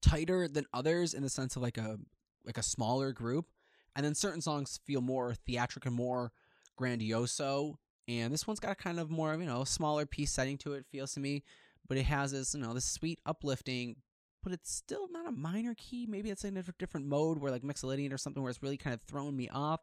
[0.00, 1.98] tighter than others in the sense of like a
[2.44, 3.46] like a smaller group,
[3.94, 6.32] and then certain songs feel more theatric and more
[6.78, 7.76] grandioso.
[8.08, 10.86] And this one's got a kind of more you know smaller piece setting to it.
[10.90, 11.42] Feels to me,
[11.88, 13.96] but it has this you know this sweet uplifting.
[14.42, 16.04] But it's still not a minor key.
[16.08, 18.92] Maybe it's in a different mode where like Mixolydian or something where it's really kind
[18.92, 19.80] of throwing me off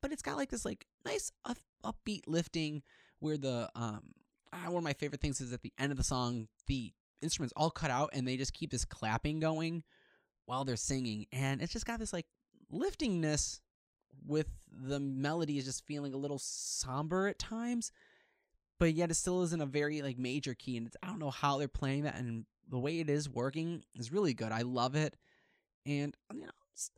[0.00, 2.82] but it's got like this like nice up, upbeat lifting
[3.20, 4.00] where the um
[4.52, 7.52] ah, one of my favorite things is at the end of the song the instruments
[7.56, 9.82] all cut out and they just keep this clapping going
[10.46, 12.26] while they're singing, and it's just got this like
[12.72, 13.60] liftingness
[14.26, 17.92] with the melody is just feeling a little somber at times,
[18.78, 21.58] but yet it still isn't a very like major key, and I don't know how
[21.58, 24.52] they're playing that, and the way it is working is really good.
[24.52, 25.16] I love it,
[25.86, 26.50] and you know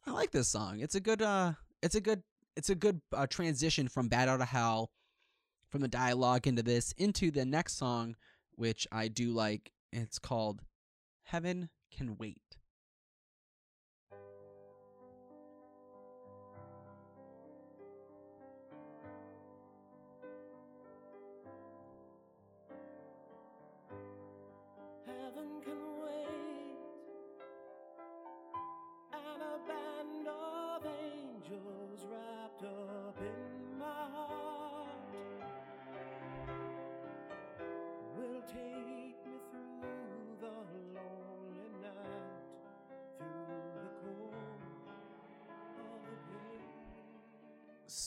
[0.06, 0.80] I like this song.
[0.80, 2.22] It's a good uh, it's a good
[2.56, 4.90] it's a good uh, transition from Bat Out of Hell,
[5.70, 8.16] from the dialogue into this into the next song,
[8.54, 9.72] which I do like.
[9.92, 10.62] It's called
[11.24, 12.56] Heaven Can Wait.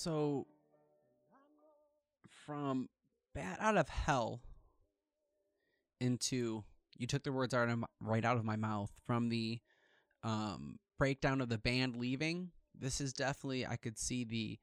[0.06, 0.46] So,
[2.46, 2.90] from
[3.34, 4.40] bat Out of Hell
[6.00, 6.64] into
[6.96, 9.60] you took the words out of right out of my mouth from the
[10.22, 12.52] um, breakdown of the band leaving.
[12.80, 14.60] This is definitely I could see the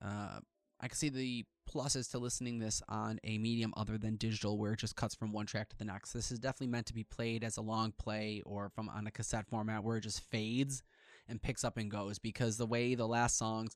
[0.00, 0.38] uh,
[0.80, 4.74] I could see the pluses to listening this on a medium other than digital, where
[4.74, 6.12] it just cuts from one track to the next.
[6.12, 9.10] This is definitely meant to be played as a long play or from on a
[9.10, 10.84] cassette format where it just fades
[11.28, 12.20] and picks up and goes.
[12.20, 13.74] Because the way the last songs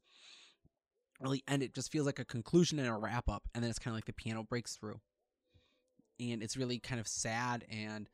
[1.21, 3.79] really end, it just feels like a conclusion and a wrap up, and then it's
[3.79, 5.01] kind of like the piano breaks through,
[6.19, 8.09] and it's really kind of sad and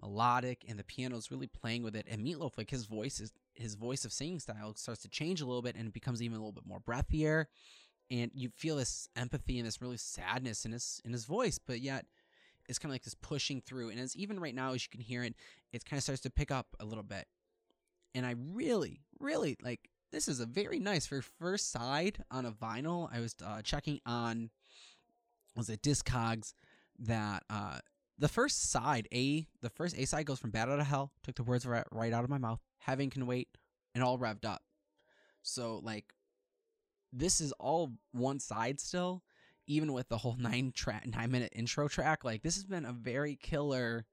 [0.00, 2.06] melodic, and the piano's really playing with it.
[2.10, 5.46] And Meatloaf, like his voice is his voice of singing style starts to change a
[5.46, 7.46] little bit, and it becomes even a little bit more breathier,
[8.10, 11.80] and you feel this empathy and this really sadness in his in his voice, but
[11.80, 12.06] yet
[12.68, 15.00] it's kind of like this pushing through, and as even right now as you can
[15.00, 15.34] hear it,
[15.72, 17.26] it kind of starts to pick up a little bit,
[18.14, 22.52] and I really, really like this is a very nice for first side on a
[22.52, 23.08] vinyl.
[23.12, 24.50] I was uh, checking on
[25.56, 26.54] was it Discogs
[26.98, 27.78] that uh
[28.18, 31.34] the first side A the first A side goes from Bat Out of Hell took
[31.34, 32.60] the words right, out of my mouth.
[32.78, 33.48] Heaven can wait
[33.94, 34.62] and all revved up.
[35.42, 36.14] So like
[37.12, 39.22] this is all one side still,
[39.66, 42.22] even with the whole nine track nine minute intro track.
[42.22, 44.04] Like this has been a very killer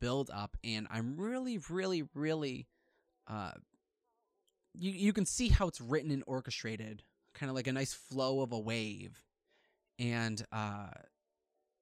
[0.00, 2.66] build up, and I'm really, really, really
[3.26, 3.52] uh
[4.74, 7.02] you you can see how it's written and orchestrated,
[7.34, 9.22] kind of like a nice flow of a wave,
[9.98, 10.88] and uh,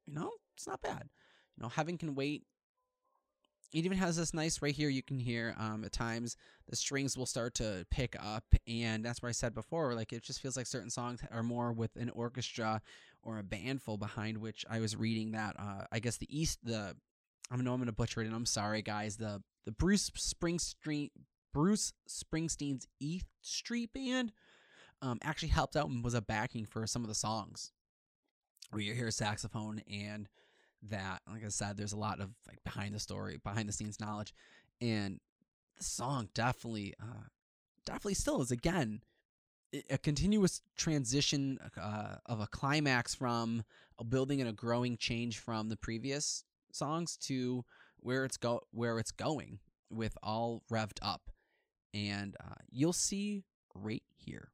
[0.07, 1.09] you know it's not bad.
[1.57, 2.45] You know, heaven can wait.
[3.73, 4.91] It even has this nice right here.
[4.91, 6.37] You can hear um, at times
[6.69, 9.95] the strings will start to pick up, and that's what I said before.
[9.95, 12.83] Like it just feels like certain songs are more with an orchestra
[13.23, 14.39] or a band full behind.
[14.39, 16.95] Which I was reading that uh, I guess the East the
[17.51, 19.17] I know I'm gonna butcher it, and I'm sorry guys.
[19.17, 21.11] The the Bruce Springsteen
[21.53, 24.33] Bruce Springsteen's E Street Band
[25.01, 27.73] um, actually helped out and was a backing for some of the songs.
[28.71, 30.29] Where you hear saxophone and
[30.88, 34.01] that like I said there's a lot of like behind the story behind the scenes
[34.01, 34.33] knowledge.
[34.81, 35.21] And
[35.77, 37.25] the song definitely uh
[37.85, 39.03] definitely still is again
[39.91, 43.62] a continuous transition uh, of a climax from
[43.99, 47.65] a building and a growing change from the previous songs to
[48.01, 49.59] where it's go where it's going
[49.91, 51.32] with all revved up
[51.95, 54.51] and uh, you'll see right here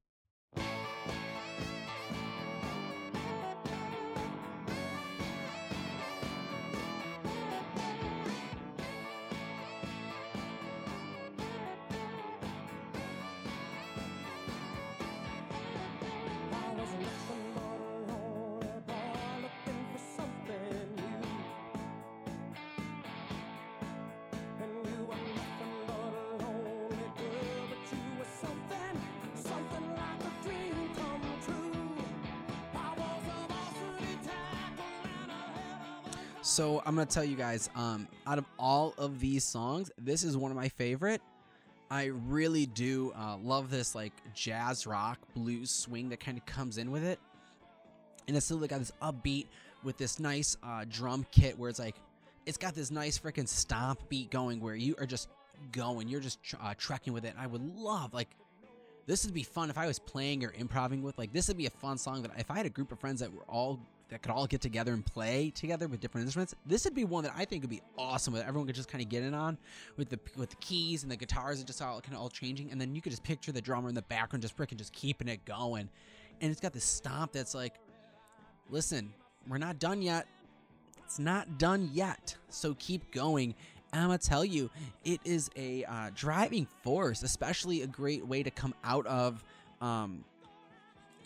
[36.89, 40.51] I'm gonna tell you guys, um, out of all of these songs, this is one
[40.51, 41.21] of my favorite.
[41.91, 46.79] I really do uh, love this like jazz rock blues swing that kind of comes
[46.79, 47.19] in with it,
[48.27, 49.49] and it's still got this upbeat
[49.85, 51.97] with this nice uh, drum kit where it's like
[52.47, 55.29] it's got this nice freaking stomp beat going where you are just
[55.73, 57.35] going, you're just tr- uh, trekking with it.
[57.35, 58.29] And I would love like
[59.07, 61.19] this would be fun if I was playing or improvising with.
[61.19, 63.21] Like this would be a fun song that if I had a group of friends
[63.21, 63.79] that were all
[64.11, 66.55] that could all get together and play together with different instruments.
[66.65, 68.35] This would be one that I think would be awesome.
[68.35, 69.59] That everyone could just kind of get in on
[69.97, 72.71] with the with the keys and the guitars and just all kind of all changing,
[72.71, 75.29] and then you could just picture the drummer in the background just freaking just keeping
[75.29, 75.89] it going,
[76.41, 77.75] and it's got this stomp that's like,
[78.71, 79.13] listen,
[79.47, 80.27] we're not done yet.
[81.05, 83.55] It's not done yet, so keep going.
[83.93, 84.71] And I'm gonna tell you,
[85.05, 89.43] it is a uh, driving force, especially a great way to come out of
[89.81, 90.25] um,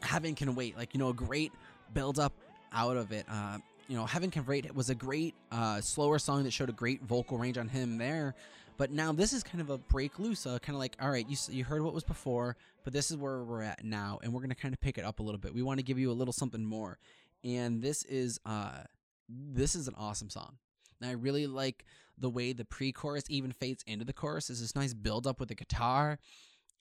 [0.00, 0.76] Heaven Can Wait.
[0.76, 1.52] Like you know, a great
[1.94, 2.32] build up
[2.72, 3.26] out of it.
[3.28, 3.58] Uh,
[3.88, 7.02] you know, Heaven Can Wait was a great uh, slower song that showed a great
[7.02, 8.34] vocal range on him there.
[8.78, 11.28] But now this is kind of a break loose, uh, kind of like, all right,
[11.28, 14.40] you you heard what was before, but this is where we're at now, and we're
[14.40, 15.54] gonna kind of pick it up a little bit.
[15.54, 16.98] We want to give you a little something more,
[17.44, 18.84] and this is uh,
[19.28, 20.56] this is an awesome song.
[21.00, 21.84] And I really like
[22.18, 24.48] the way the pre-chorus even fades into the chorus.
[24.48, 26.18] There's this nice build up with the guitar,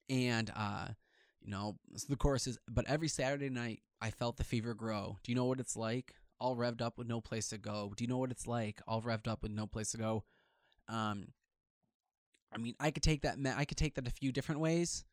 [0.10, 0.88] and uh,
[1.41, 2.58] you know, so the chorus is.
[2.69, 5.17] But every Saturday night, I felt the fever grow.
[5.23, 6.15] Do you know what it's like?
[6.39, 7.93] All revved up with no place to go.
[7.95, 8.81] Do you know what it's like?
[8.87, 10.23] All revved up with no place to go.
[10.87, 11.27] Um,
[12.53, 13.37] I mean, I could take that.
[13.55, 15.05] I could take that a few different ways.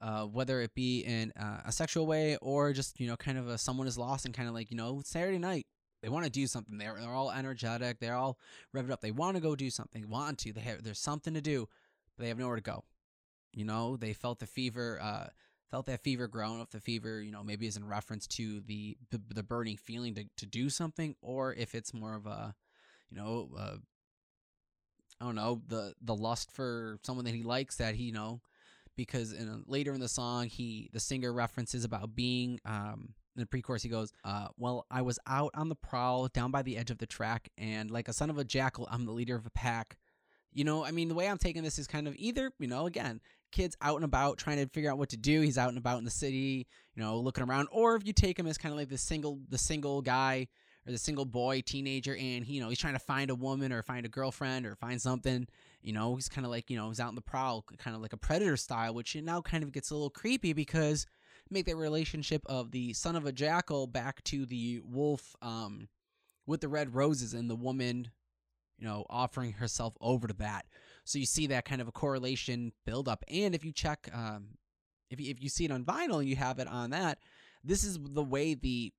[0.00, 3.46] Uh, whether it be in uh, a sexual way or just you know, kind of
[3.46, 5.66] a someone is lost and kind of like you know, Saturday night
[6.02, 6.78] they want to do something.
[6.78, 8.00] They're they're all energetic.
[8.00, 8.38] They're all
[8.74, 9.00] revved up.
[9.00, 10.08] They want to go do something.
[10.08, 10.52] Want to.
[10.52, 11.68] They have there's something to do,
[12.16, 12.84] but they have nowhere to go.
[13.52, 14.98] You know, they felt the fever.
[15.00, 15.26] Uh,
[15.72, 16.60] felt that fever growing.
[16.60, 20.14] If the fever, you know, maybe is in reference to the the, the burning feeling
[20.14, 22.54] to to do something, or if it's more of a,
[23.10, 23.76] you know, uh,
[25.20, 28.42] I don't know, the the lust for someone that he likes that he you know,
[28.96, 33.40] because in a, later in the song he the singer references about being um in
[33.40, 36.76] the pre-chorus he goes uh well i was out on the prowl down by the
[36.76, 39.46] edge of the track and like a son of a jackal i'm the leader of
[39.46, 39.96] a pack
[40.52, 42.86] you know i mean the way i'm taking this is kind of either you know
[42.86, 43.20] again
[43.52, 45.98] kids out and about trying to figure out what to do he's out and about
[45.98, 48.78] in the city you know looking around or if you take him as kind of
[48.78, 50.48] like the single the single guy
[50.86, 53.72] or the single boy teenager and he, you know he's trying to find a woman
[53.72, 55.46] or find a girlfriend or find something
[55.82, 58.02] you know he's kind of like you know he's out in the prowl kind of
[58.02, 61.06] like a predator style which now kind of gets a little creepy because
[61.50, 65.88] make that relationship of the son of a jackal back to the wolf um
[66.46, 68.10] with the red roses and the woman
[68.82, 70.66] you know offering herself over to that
[71.04, 74.48] so you see that kind of a correlation build up and if you check um
[75.08, 77.18] if you, if you see it on vinyl and you have it on that
[77.62, 78.92] this is the way the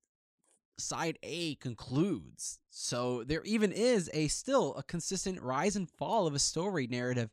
[0.78, 2.60] side A concludes.
[2.70, 7.30] So there even is a still a consistent rise and fall of a story narrative.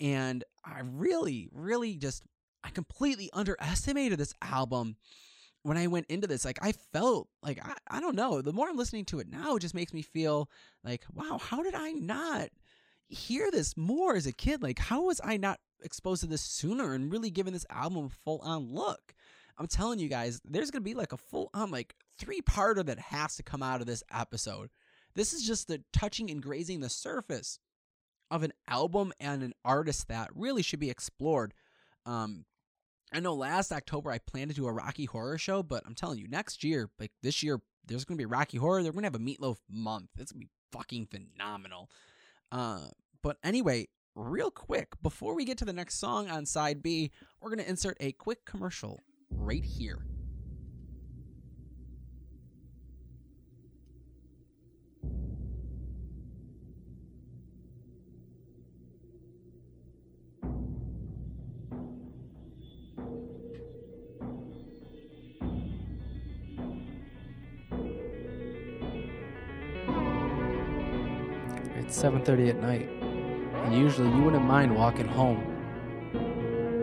[0.00, 2.24] And I really, really just
[2.62, 4.96] I completely underestimated this album
[5.66, 6.44] when I went into this.
[6.44, 8.40] Like I felt like I, I don't know.
[8.40, 10.48] The more I'm listening to it now, it just makes me feel
[10.84, 12.50] like, wow, how did I not
[13.08, 14.62] hear this more as a kid?
[14.62, 18.08] Like, how was I not exposed to this sooner and really given this album a
[18.24, 19.14] full on look?
[19.58, 23.00] I'm telling you guys, there's gonna be like a full on like three parter that
[23.00, 24.70] has to come out of this episode.
[25.16, 27.58] This is just the touching and grazing the surface
[28.30, 31.54] of an album and an artist that really should be explored.
[32.04, 32.44] Um,
[33.12, 36.18] I know last October I planned to do a Rocky Horror show, but I'm telling
[36.18, 38.82] you, next year, like this year, there's gonna be Rocky Horror.
[38.82, 40.10] They're gonna have a Meatloaf month.
[40.18, 41.90] It's gonna be fucking phenomenal.
[42.50, 42.88] Uh,
[43.22, 47.50] but anyway, real quick, before we get to the next song on side B, we're
[47.50, 50.04] gonna insert a quick commercial right here.
[71.96, 72.90] 7:30 at night,
[73.64, 75.42] and usually you wouldn't mind walking home.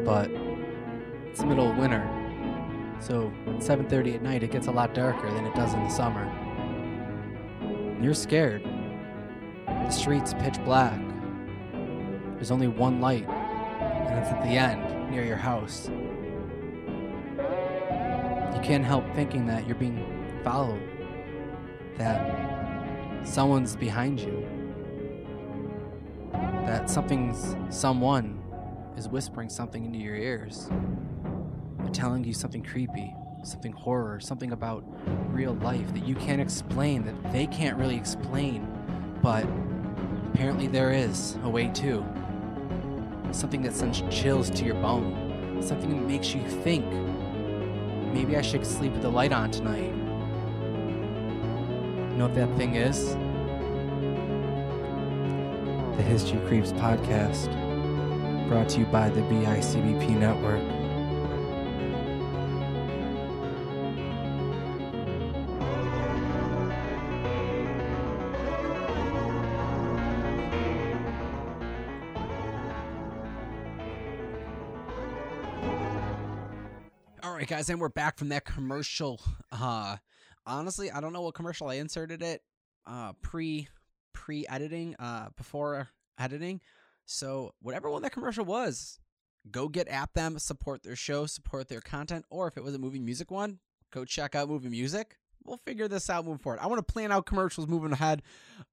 [0.04, 0.32] But
[1.30, 2.04] it's the middle of winter,
[3.00, 6.28] so 7:30 at night it gets a lot darker than it does in the summer.
[8.02, 8.64] You're scared.
[9.68, 11.00] The street's pitch black.
[12.34, 15.92] There's only one light, and it's at the end near your house.
[17.38, 20.04] You can't help thinking that you're being
[20.44, 20.82] followed,
[21.98, 24.43] that someone's behind you
[26.74, 28.42] that something's someone
[28.98, 30.72] is whispering something into your ears.
[31.78, 34.84] They're telling you something creepy, something horror, something about
[35.28, 38.68] real life that you can't explain, that they can't really explain.
[39.22, 39.46] But
[40.34, 42.04] apparently there is a way too.
[43.30, 45.62] Something that sends chills to your bone.
[45.62, 46.92] Something that makes you think.
[48.16, 49.94] Maybe I should sleep with the light on tonight.
[52.10, 53.16] You know what that thing is?
[55.98, 57.50] The History Creeps podcast,
[58.48, 60.60] brought to you by the BICBP Network.
[77.24, 79.22] All right, guys, and we're back from that commercial.
[79.52, 79.98] Uh,
[80.48, 82.42] honestly, I don't know what commercial I inserted it.
[82.88, 83.68] Uh, pre
[84.14, 84.96] pre editing.
[85.00, 86.62] Uh, before editing.
[87.06, 89.00] So whatever one that commercial was,
[89.52, 92.80] go get at them, support their show, support their content, or if it was a
[92.80, 93.60] movie music one,
[93.92, 95.18] go check out movie music.
[95.46, 96.62] We'll figure this out moving forward.
[96.62, 98.22] I want to plan out commercials moving ahead.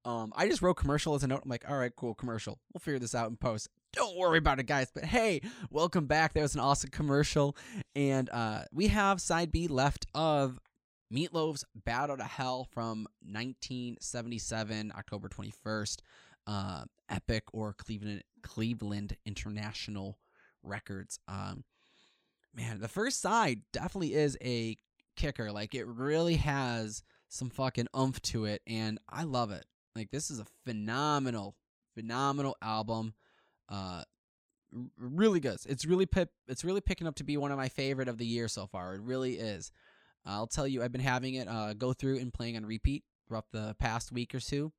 [0.05, 1.41] Um, I just wrote commercial as a note.
[1.43, 2.59] I'm like, all right, cool, commercial.
[2.73, 3.67] We'll figure this out in post.
[3.91, 4.89] Don't worry about it, guys.
[4.93, 6.33] But hey, welcome back.
[6.33, 7.57] That was an awesome commercial,
[7.93, 10.61] and uh, we have side B left of
[11.11, 15.97] Meatloaf's "Bad to Hell" from 1977, October 21st.
[16.47, 20.17] Uh, Epic or Cleveland Cleveland International
[20.63, 21.19] Records.
[21.27, 21.63] Um,
[22.55, 24.77] man, the first side definitely is a
[25.15, 25.51] kicker.
[25.51, 29.65] Like it really has some fucking oomph to it, and I love it.
[29.95, 31.55] Like this is a phenomenal,
[31.95, 33.13] phenomenal album.
[33.69, 34.03] Uh,
[34.97, 35.57] really good.
[35.67, 36.31] It's really pip.
[36.47, 38.95] It's really picking up to be one of my favorite of the year so far.
[38.95, 39.71] It really is.
[40.25, 43.45] I'll tell you, I've been having it uh, go through and playing on repeat throughout
[43.51, 44.71] the past week or two.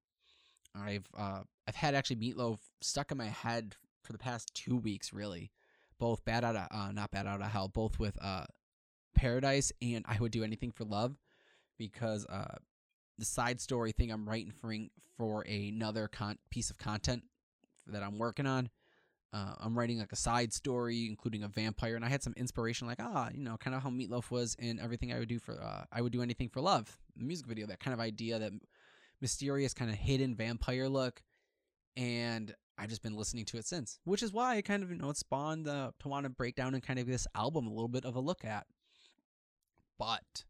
[0.75, 5.13] I've uh, I've had actually Meatloaf stuck in my head for the past two weeks,
[5.13, 5.51] really.
[5.99, 8.47] Both bad out of uh, not bat out of hell, both with uh,
[9.15, 11.17] Paradise and I would do anything for love,
[11.79, 12.57] because uh,
[13.19, 14.73] the side story thing I'm writing for
[15.17, 17.23] for another con- piece of content
[17.87, 18.71] that I'm working on.
[19.33, 22.87] Uh, I'm writing like a side story, including a vampire, and I had some inspiration,
[22.87, 25.63] like ah, you know, kind of how Meatloaf was in everything I would do for,
[25.63, 28.53] uh, I would do anything for love, music video, that kind of idea, that
[29.23, 31.23] mysterious kind of hidden vampire look,
[31.97, 34.97] and I've just been listening to it since, which is why I kind of you
[34.97, 37.89] know it spawned to want to break down and kind of this album a little
[37.89, 38.67] bit of a look at.
[39.99, 40.45] But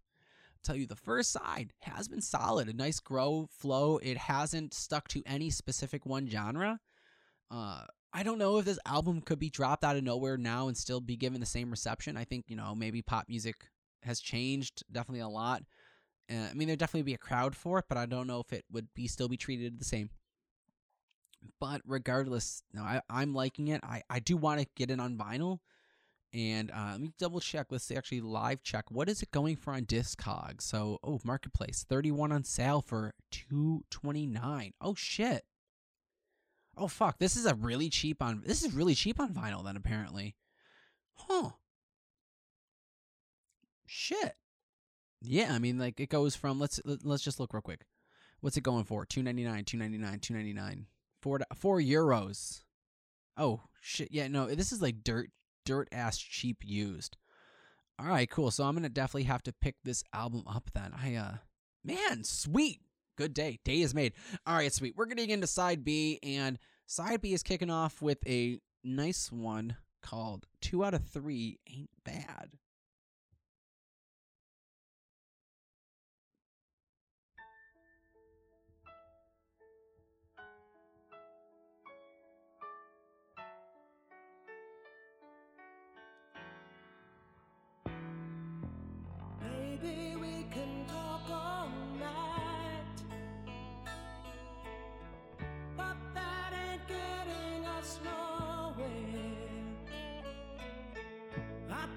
[0.64, 3.98] tell you the first side has been solid, a nice grow flow.
[3.98, 6.80] It hasn't stuck to any specific one genre.
[7.50, 10.76] Uh, I don't know if this album could be dropped out of nowhere now and
[10.76, 12.16] still be given the same reception.
[12.16, 13.56] I think you know maybe pop music
[14.02, 15.62] has changed definitely a lot.
[16.30, 18.52] Uh, I mean, there'd definitely be a crowd for it, but I don't know if
[18.52, 20.10] it would be still be treated the same.
[21.60, 23.80] But regardless, no, I, I'm liking it.
[23.82, 25.58] I, I do want to get it on vinyl.
[26.32, 27.66] And uh, let me double check.
[27.70, 28.90] Let's see, actually live check.
[28.90, 30.62] What is it going for on Discog?
[30.62, 34.72] So, oh, Marketplace, 31 on sale for 229.
[34.80, 35.44] Oh shit.
[36.82, 39.76] Oh fuck, this is a really cheap on this is really cheap on vinyl then
[39.76, 40.34] apparently.
[41.14, 41.50] Huh.
[43.86, 44.34] Shit.
[45.20, 47.86] Yeah, I mean like it goes from let's let- let's just look real quick.
[48.40, 49.06] What's it going for?
[49.06, 50.86] 299, 299, 299.
[51.20, 52.62] 4 4 euros.
[53.36, 54.08] Oh, shit.
[54.10, 55.30] Yeah, no, this is like dirt
[55.64, 57.16] dirt ass cheap used.
[57.96, 58.50] All right, cool.
[58.50, 60.92] So I'm going to definitely have to pick this album up then.
[61.00, 61.34] I uh
[61.84, 62.80] man, sweet.
[63.16, 63.60] Good day.
[63.64, 64.14] Day is made.
[64.44, 64.94] All right, sweet.
[64.96, 66.58] We're getting into side B and
[66.92, 71.88] side B is kicking off with a nice one called 2 out of 3 ain't
[72.04, 72.50] bad.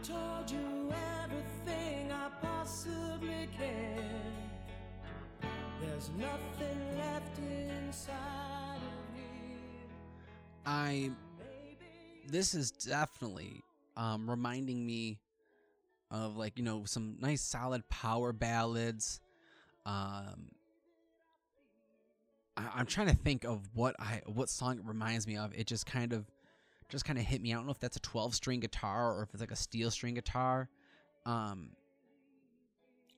[0.08, 0.94] Told you
[1.24, 4.12] everything I possibly can.
[5.82, 9.88] There's nothing left inside of here.
[10.66, 11.12] I
[12.28, 13.64] this is definitely
[13.98, 15.20] um, reminding me
[16.12, 19.20] of like you know some nice solid power ballads.
[19.88, 20.52] Um,
[22.58, 25.52] I, I'm trying to think of what I what song it reminds me of.
[25.56, 26.26] It just kind of
[26.90, 27.54] just kind of hit me.
[27.54, 29.92] I don't know if that's a 12 string guitar or if it's like a steel
[29.92, 30.70] string guitar.
[31.26, 31.72] Um,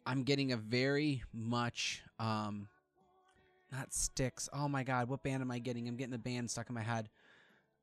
[0.05, 2.68] I'm getting a very much um,
[3.72, 4.47] not Styx.
[4.53, 5.88] Oh my god, what band am I getting?
[5.88, 7.09] I'm getting the band stuck in my head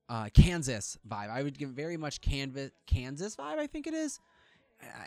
[0.09, 1.31] uh, Kansas vibe.
[1.31, 3.59] I would give very much Canvas Kansas vibe.
[3.59, 4.21] I think it is.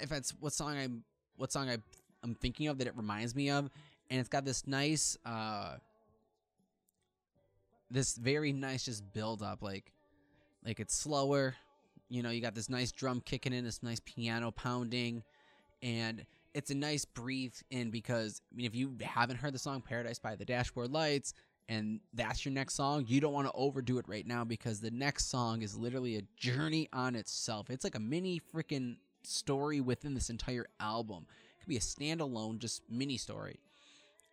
[0.01, 1.03] If that's what song I'm
[1.35, 1.77] what song I
[2.23, 3.69] I'm thinking of that it reminds me of,
[4.09, 5.75] and it's got this nice uh
[7.89, 9.93] this very nice just build up like
[10.67, 11.55] like it's slower.
[12.09, 15.23] You know, you got this nice drum kicking in, this nice piano pounding,
[15.81, 19.81] and it's a nice breathe in because I mean, if you haven't heard the song
[19.81, 21.33] "Paradise" by the Dashboard Lights,
[21.69, 24.91] and that's your next song, you don't want to overdo it right now because the
[24.91, 27.69] next song is literally a journey on itself.
[27.69, 31.25] It's like a mini freaking story within this entire album.
[31.29, 33.59] It could be a standalone, just mini story.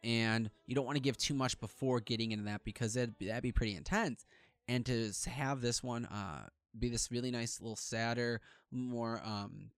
[0.05, 3.28] And you don't want to give too much before getting into that because that'd be,
[3.28, 4.26] that'd be pretty intense.
[4.69, 6.47] And to have this one uh,
[6.79, 8.41] be this really nice little sadder,
[8.71, 9.71] more um,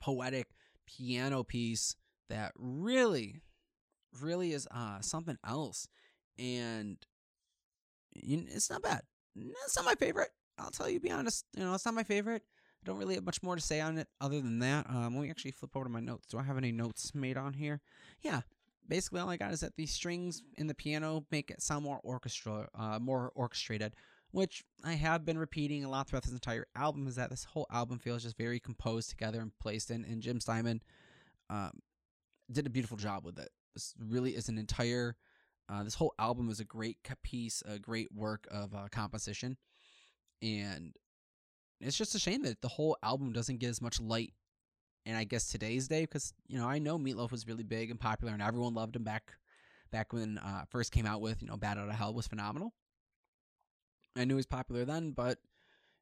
[0.00, 0.48] poetic
[0.86, 1.96] piano piece
[2.28, 3.42] that really,
[4.20, 5.88] really is uh, something else
[6.38, 6.98] and
[8.14, 9.02] it's not bad.
[9.36, 10.30] it's not my favorite.
[10.58, 11.44] I'll tell you, be honest.
[11.54, 12.42] You know, it's not my favorite.
[12.82, 14.88] I don't really have much more to say on it other than that.
[14.88, 16.26] Um, let me actually flip over to my notes.
[16.28, 17.80] Do I have any notes made on here?
[18.22, 18.42] Yeah.
[18.88, 22.00] Basically, all I got is that the strings in the piano make it sound more
[22.02, 23.94] orchestra, uh, more orchestrated,
[24.30, 27.06] which I have been repeating a lot throughout this entire album.
[27.06, 30.04] Is that this whole album feels just very composed together and placed in.
[30.04, 30.82] And Jim Steinman
[31.50, 31.72] um,
[32.50, 33.48] did a beautiful job with it.
[33.74, 35.16] This really is an entire.
[35.68, 39.56] Uh, this whole album is a great piece, a great work of uh, composition,
[40.40, 40.94] and
[41.80, 44.32] it's just a shame that the whole album doesn't get as much light.
[45.06, 48.00] And I guess today's day, because you know I know Meatloaf was really big and
[48.00, 49.32] popular, and everyone loved him back,
[49.92, 52.74] back when uh, first came out with you know Bat Out of Hell was phenomenal.
[54.16, 55.38] I knew he was popular then, but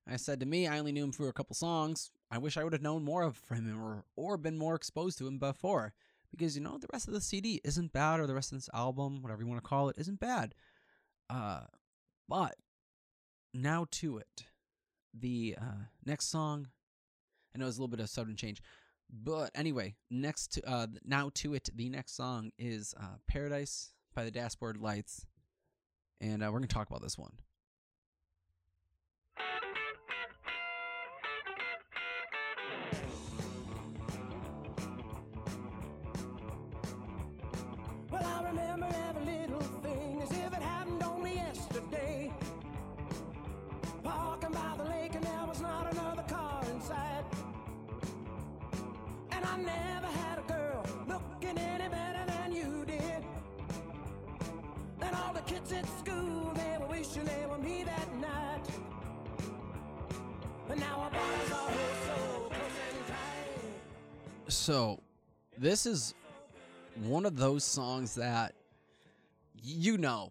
[0.08, 2.10] I said to me, I only knew him for a couple songs.
[2.30, 5.26] I wish I would have known more of him or or been more exposed to
[5.26, 5.92] him before,
[6.30, 8.70] because you know the rest of the CD isn't bad, or the rest of this
[8.72, 10.54] album, whatever you want to call it, isn't bad.
[11.28, 11.60] Uh,
[12.26, 12.56] but
[13.52, 14.46] now to it
[15.12, 16.68] the uh, next song.
[17.54, 18.60] I know it's a little bit of sudden change,
[19.10, 24.24] but anyway, next to uh, now to it, the next song is uh, "Paradise" by
[24.24, 25.26] the Dashboard Lights,
[26.20, 27.32] and uh, we're gonna talk about this one.
[55.64, 58.60] Kids at school, they were wishing they were me that night.
[60.76, 64.52] Now our bodies are so close and tight.
[64.52, 65.00] So,
[65.56, 66.14] this is
[67.04, 68.54] one of those songs that
[69.62, 70.30] you know.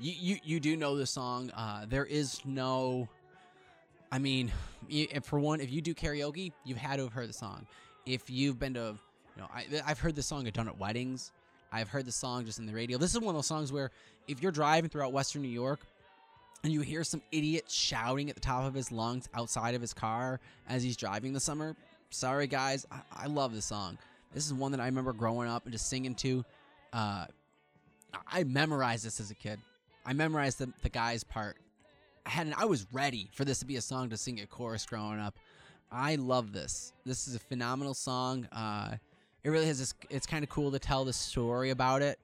[0.00, 1.52] You, you you do know the song.
[1.56, 3.08] Uh, there is no.
[4.10, 4.50] I mean,
[5.22, 7.66] for one, if you do karaoke, you've had to have heard the song.
[8.06, 8.96] If you've been to,
[9.36, 11.30] you know, I, I've heard the song done at weddings.
[11.74, 12.98] I've heard the song just in the radio.
[12.98, 13.90] This is one of those songs where
[14.28, 15.80] if you're driving throughout Western New York
[16.62, 19.92] and you hear some idiot shouting at the top of his lungs outside of his
[19.92, 21.76] car as he's driving this summer,
[22.10, 23.98] sorry guys, I, I love this song.
[24.32, 26.44] This is one that I remember growing up and just singing to.
[26.92, 27.26] Uh,
[28.26, 29.60] I memorized this as a kid.
[30.06, 31.56] I memorized the, the guy's part.
[32.26, 34.86] I had I was ready for this to be a song to sing at chorus
[34.86, 35.38] growing up.
[35.92, 36.92] I love this.
[37.04, 38.48] This is a phenomenal song.
[38.50, 38.96] Uh,
[39.44, 39.94] it really has this.
[40.10, 42.18] It's kind of cool to tell the story about it,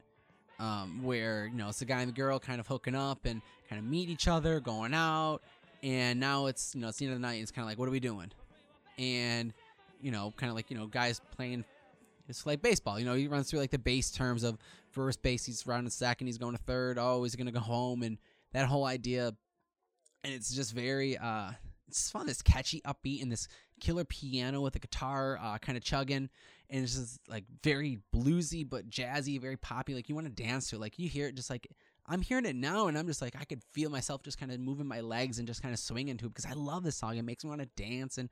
[0.60, 3.40] um, where you know it's the guy and the girl kind of hooking up and
[3.68, 5.40] kind of meet each other, going out,
[5.82, 7.34] and now it's you know it's the end of the night.
[7.34, 8.30] And it's kind of like, what are we doing?
[8.98, 9.52] And
[10.00, 11.64] you know, kind of like you know, guys playing.
[12.28, 12.98] It's like baseball.
[12.98, 14.56] You know, he runs through like the base terms of
[14.90, 15.44] first base.
[15.44, 16.28] He's running second.
[16.28, 16.96] He's going to third.
[16.96, 18.18] Oh, he's gonna go home, and
[18.52, 19.34] that whole idea.
[20.22, 21.16] And it's just very.
[21.18, 21.52] uh
[21.88, 22.26] It's fun.
[22.26, 23.48] This catchy, upbeat, and this
[23.80, 26.28] killer piano with the guitar uh, kind of chugging,
[26.70, 29.94] and it's just like very bluesy but jazzy, very poppy.
[29.94, 30.80] Like you want to dance to it.
[30.80, 31.66] Like you hear it, just like
[32.06, 34.60] I'm hearing it now, and I'm just like I could feel myself just kind of
[34.60, 37.16] moving my legs and just kind of swinging to it because I love this song.
[37.16, 38.28] It makes me want to dance, and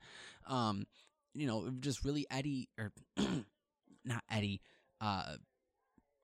[0.47, 0.85] um,
[1.33, 2.91] you know, just really Eddie or
[4.05, 4.61] not Eddie,
[5.01, 5.35] uh,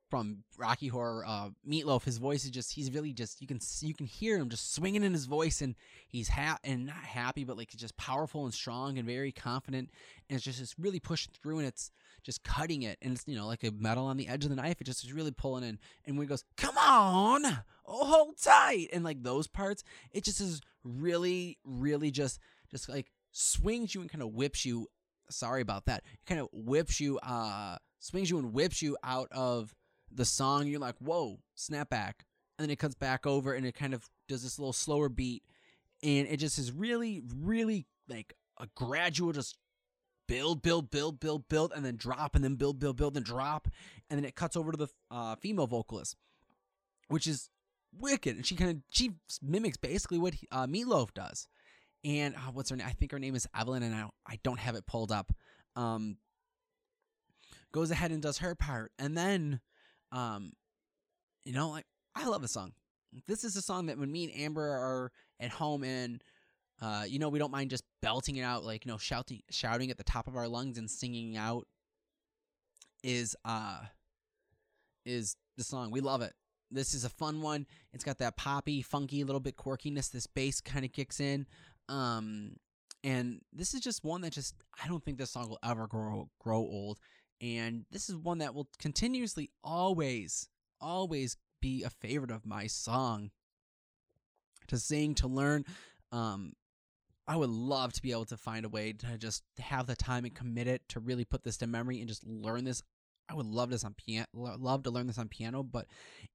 [0.09, 2.03] from Rocky Horror, uh, Meatloaf.
[2.03, 5.03] His voice is just he's really just you can you can hear him just swinging
[5.03, 5.75] in his voice, and
[6.07, 9.89] he's ha and not happy, but like just powerful and strong and very confident,
[10.29, 11.91] and it's just it's really pushing through, and it's
[12.25, 14.55] just cutting it, and it's you know like a metal on the edge of the
[14.55, 14.81] knife.
[14.81, 17.45] It just is really pulling in, and when he goes, "Come on,
[17.85, 22.39] oh, hold tight," and like those parts, it just is really, really just
[22.71, 24.87] just like swings you and kind of whips you.
[25.29, 26.03] Sorry about that.
[26.05, 29.73] It Kind of whips you, uh, swings you and whips you out of
[30.11, 30.67] the song.
[30.67, 32.25] You're like, whoa, snap back,
[32.57, 35.43] and then it comes back over, and it kind of does this little slower beat,
[36.01, 39.57] and it just is really, really like a gradual just
[40.27, 43.67] build, build, build, build, build, and then drop, and then build, build, build, and drop,
[44.09, 46.15] and then it cuts over to the uh, female vocalist,
[47.07, 47.49] which is
[47.97, 49.11] wicked, and she kind of she
[49.41, 51.47] mimics basically what he, uh, Meatloaf does.
[52.03, 52.85] And uh, what's her name?
[52.87, 55.31] I think her name is Evelyn, and I I don't have it pulled up.
[55.75, 56.17] Um,
[57.71, 59.59] goes ahead and does her part, and then,
[60.11, 60.53] um,
[61.43, 62.73] you know, like I love the song.
[63.27, 66.23] This is a song that when me and Amber are at home and
[66.81, 69.91] uh, you know, we don't mind just belting it out, like you know, shouting, shouting
[69.91, 71.67] at the top of our lungs and singing out.
[73.03, 73.81] Is uh,
[75.05, 76.33] is the song we love it.
[76.71, 77.67] This is a fun one.
[77.93, 80.11] It's got that poppy, funky, little bit quirkiness.
[80.11, 81.45] This bass kind of kicks in,
[81.87, 82.55] um,
[83.03, 86.29] and this is just one that just I don't think this song will ever grow
[86.39, 86.99] grow old.
[87.41, 90.47] And this is one that will continuously, always,
[90.81, 93.31] always be a favorite of my song.
[94.67, 95.65] to sing, to learn.
[96.11, 96.53] Um,
[97.27, 100.25] I would love to be able to find a way to just have the time
[100.25, 102.83] and commit it to really put this to memory and just learn this.
[103.27, 105.63] I would love this on piano, love to learn this on piano.
[105.63, 105.87] But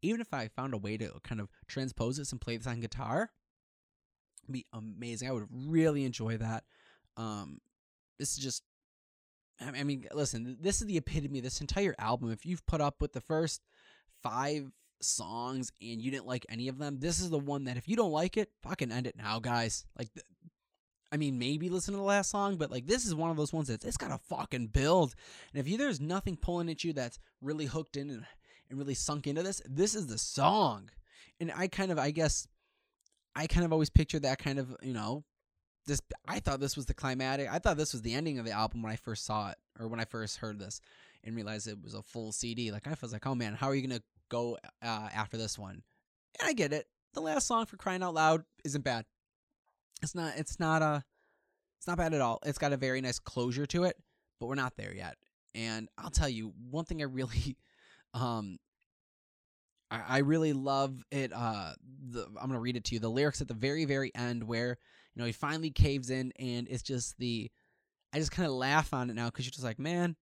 [0.03, 2.81] even if I found a way to kind of transpose this and play this on
[2.81, 3.31] guitar,
[4.51, 5.29] be amazing.
[5.29, 6.65] I would really enjoy that.
[7.17, 7.61] Um,
[8.19, 8.65] this is just
[9.61, 12.31] I mean, listen, this is the epitome of this entire album.
[12.31, 13.61] If you've put up with the first
[14.23, 14.71] five
[15.03, 17.95] songs and you didn't like any of them, this is the one that if you
[17.95, 19.85] don't like it, fucking end it now, guys.
[19.99, 20.25] Like, th-
[21.13, 23.53] I mean, maybe listen to the last song, but like, this is one of those
[23.53, 25.15] ones that's it's got a fucking build.
[25.53, 28.25] And if you there's nothing pulling at you that's really hooked in and,
[28.69, 30.91] and really sunk into this, this is the song.
[31.41, 32.47] And I kind of, I guess,
[33.35, 35.25] I kind of always pictured that kind of, you know,
[35.87, 37.49] this I thought this was the climatic.
[37.51, 39.89] I thought this was the ending of the album when I first saw it or
[39.89, 40.81] when I first heard this
[41.25, 42.71] and realized it was a full CD.
[42.71, 45.83] Like I was like, "Oh man, how are you to go uh, after this one?"
[46.39, 46.87] And I get it.
[47.15, 49.05] The last song for crying out loud isn't bad.
[50.03, 51.05] It's not it's not a
[51.79, 52.39] it's not bad at all.
[52.45, 53.97] It's got a very nice closure to it,
[54.39, 55.17] but we're not there yet.
[55.55, 57.57] And I'll tell you, one thing I really
[58.15, 58.59] um
[59.91, 61.33] I, I really love it.
[61.35, 61.73] Uh,
[62.11, 63.01] the, I'm gonna read it to you.
[63.01, 64.79] The lyrics at the very, very end, where
[65.15, 67.51] you know he finally caves in, and it's just the.
[68.13, 70.17] I just kind of laugh on it now because you're just like, man,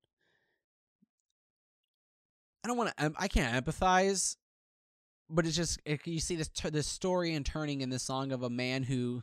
[2.64, 3.12] I don't want to.
[3.18, 4.37] I can't empathize,
[5.31, 8.43] but it's just it, you see this this story and turning in this song of
[8.43, 9.22] a man who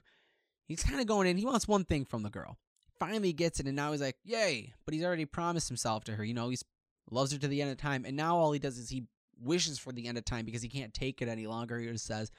[0.66, 1.38] he's kind of going in.
[1.38, 2.58] He wants one thing from the girl.
[3.00, 4.74] Finally gets it, and now he's like, yay!
[4.86, 6.24] But he's already promised himself to her.
[6.24, 6.64] You know, he's
[7.12, 9.04] loves her to the end of time, and now all he does is he
[9.40, 11.78] wishes for the end of time because he can't take it any longer.
[11.78, 12.32] He just says,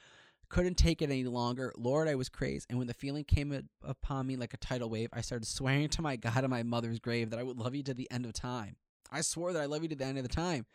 [0.49, 1.73] couldn't take it any longer.
[1.77, 2.67] Lord, I was crazed.
[2.69, 6.03] And when the feeling came upon me like a tidal wave, I started swearing to
[6.03, 8.33] my God and my mother's grave that I would love you to the end of
[8.33, 8.77] time.
[9.11, 10.67] I swore that I love you to the end of the time.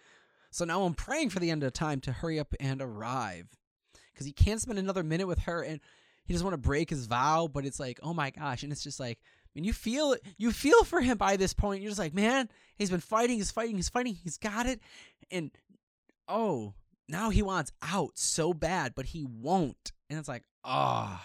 [0.51, 3.47] So now I'm praying for the end of time to hurry up and arrive.
[4.13, 5.79] Because he can't spend another minute with her and
[6.31, 8.63] he doesn't want to break his vow, but it's like, oh my gosh.
[8.63, 11.81] And it's just like, I mean, you feel you feel for him by this point.
[11.81, 14.79] You're just like, man, he's been fighting, he's fighting, he's fighting, he's got it.
[15.29, 15.51] And
[16.29, 16.73] oh,
[17.09, 19.91] now he wants out so bad, but he won't.
[20.09, 21.19] And it's like, oh,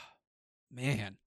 [0.75, 1.19] man.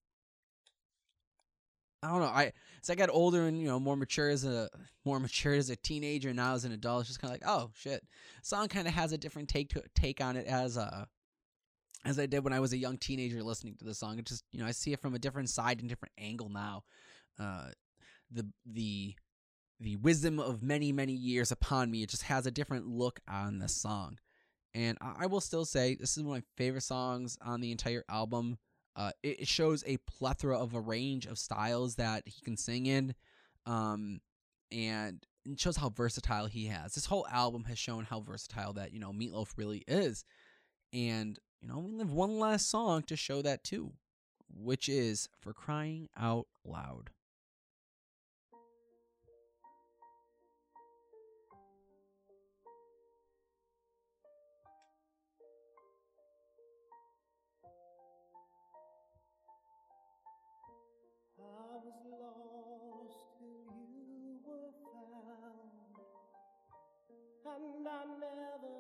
[2.04, 2.26] I don't know.
[2.26, 2.52] I
[2.84, 4.70] as I got older and you know more mature as a
[5.06, 7.50] more mature as a teenager, and now as an adult, it's just kind of like,
[7.50, 8.06] oh shit.
[8.42, 11.08] Song kind of has a different take to take on it as a
[12.06, 14.20] as I did when I was a young teenager listening to the song.
[14.20, 16.84] It just you know I see it from a different side and different angle now.
[17.40, 17.70] Uh,
[18.32, 19.16] the the
[19.80, 22.04] the wisdom of many many years upon me.
[22.04, 24.18] It just has a different look on the song,
[24.74, 27.72] and I, I will still say this is one of my favorite songs on the
[27.72, 28.58] entire album.
[28.96, 32.86] Uh, it, it shows a plethora of a range of styles that he can sing
[32.86, 33.16] in,
[33.66, 34.20] um,
[34.72, 36.94] and it shows how versatile he has.
[36.94, 40.26] This whole album has shown how versatile that you know Meatloaf really is,
[40.92, 43.94] and you know we have one last song to show that too,
[44.54, 47.12] which is for crying out loud.
[67.50, 68.79] And I never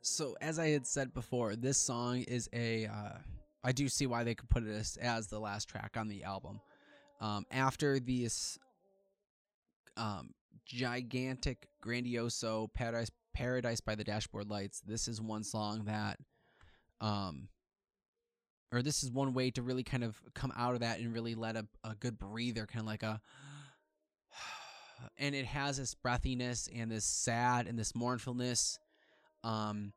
[0.00, 2.86] So as I had said before, this song is a.
[2.86, 3.18] Uh,
[3.64, 6.22] I do see why they could put it as, as the last track on the
[6.22, 6.60] album.
[7.20, 8.58] Um, after this
[9.96, 10.30] um,
[10.64, 16.18] gigantic, grandioso paradise, paradise by the dashboard lights, this is one song that,
[17.00, 17.48] um,
[18.72, 21.34] or this is one way to really kind of come out of that and really
[21.34, 23.20] let a, a good breather, kind of like a.
[25.18, 28.78] And it has this breathiness and this sad and this mournfulness
[29.44, 29.92] um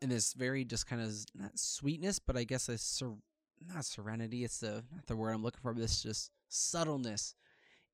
[0.00, 3.16] and this very just kind of not sweetness but i guess a ser-
[3.66, 7.34] not serenity it's the not the word i'm looking for but this just subtleness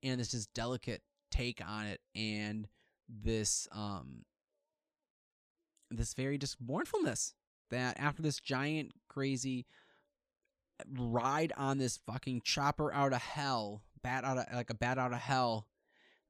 [0.03, 2.69] and this just delicate take on it and
[3.09, 4.25] this um
[5.91, 7.35] this very just mournfulness
[7.71, 9.67] that after this giant crazy
[10.97, 15.13] ride on this fucking chopper out of hell bat out of like a bat out
[15.13, 15.67] of hell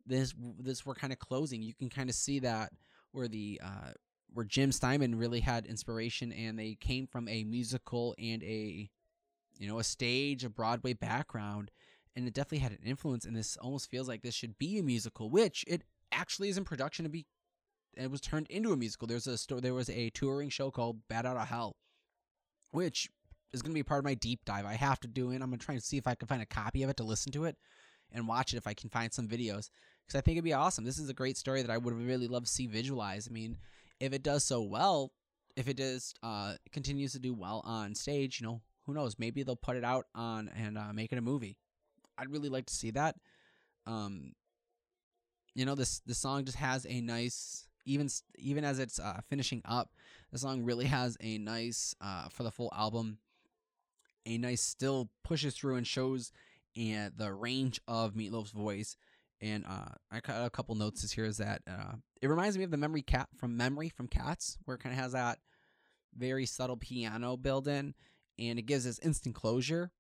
[0.07, 1.63] this this we're kind of closing.
[1.63, 2.73] You can kind of see that
[3.13, 3.93] where the uh
[4.33, 8.91] where Jim Steinman really had inspiration and they came from a musical and a
[9.59, 11.71] you know a stage a Broadway background
[12.17, 14.83] and it definitely had an influence and this almost feels like this should be a
[14.83, 15.83] musical which it
[16.13, 17.27] actually is in production to be
[17.97, 19.09] it was turned into a musical.
[19.09, 21.77] There's a sto- there was a touring show called Bat Out of Hell
[22.71, 23.09] which
[23.53, 24.65] is going to be part of my deep dive.
[24.65, 25.43] I have to do it.
[25.43, 27.05] I'm going to try and see if I can find a copy of it to
[27.05, 27.57] listen to it
[28.13, 29.71] and watch it if I can find some videos
[30.07, 30.85] because I think it'd be awesome.
[30.85, 33.31] This is a great story that I would really love to see visualized.
[33.31, 33.57] I mean,
[34.01, 35.13] if it does so well,
[35.57, 39.19] if it does uh, continues to do well on stage, you know, who knows?
[39.19, 41.59] Maybe they'll put it out on and uh, make it a movie.
[42.19, 43.17] I'd really like to see that.
[43.87, 44.33] Um,
[45.55, 49.63] you know, this this song just has a nice even even as it's uh, finishing
[49.65, 49.91] up.
[50.33, 53.19] The song really has a nice uh, for the full album.
[54.27, 56.33] A nice still pushes through and shows
[56.77, 58.97] and the range of Meatloaf's voice.
[59.41, 62.71] And uh, I got a couple notes here is that uh, it reminds me of
[62.71, 65.39] the memory cat from Memory from Cats, where it kind of has that
[66.17, 67.95] very subtle piano build in,
[68.39, 69.91] and it gives us instant closure.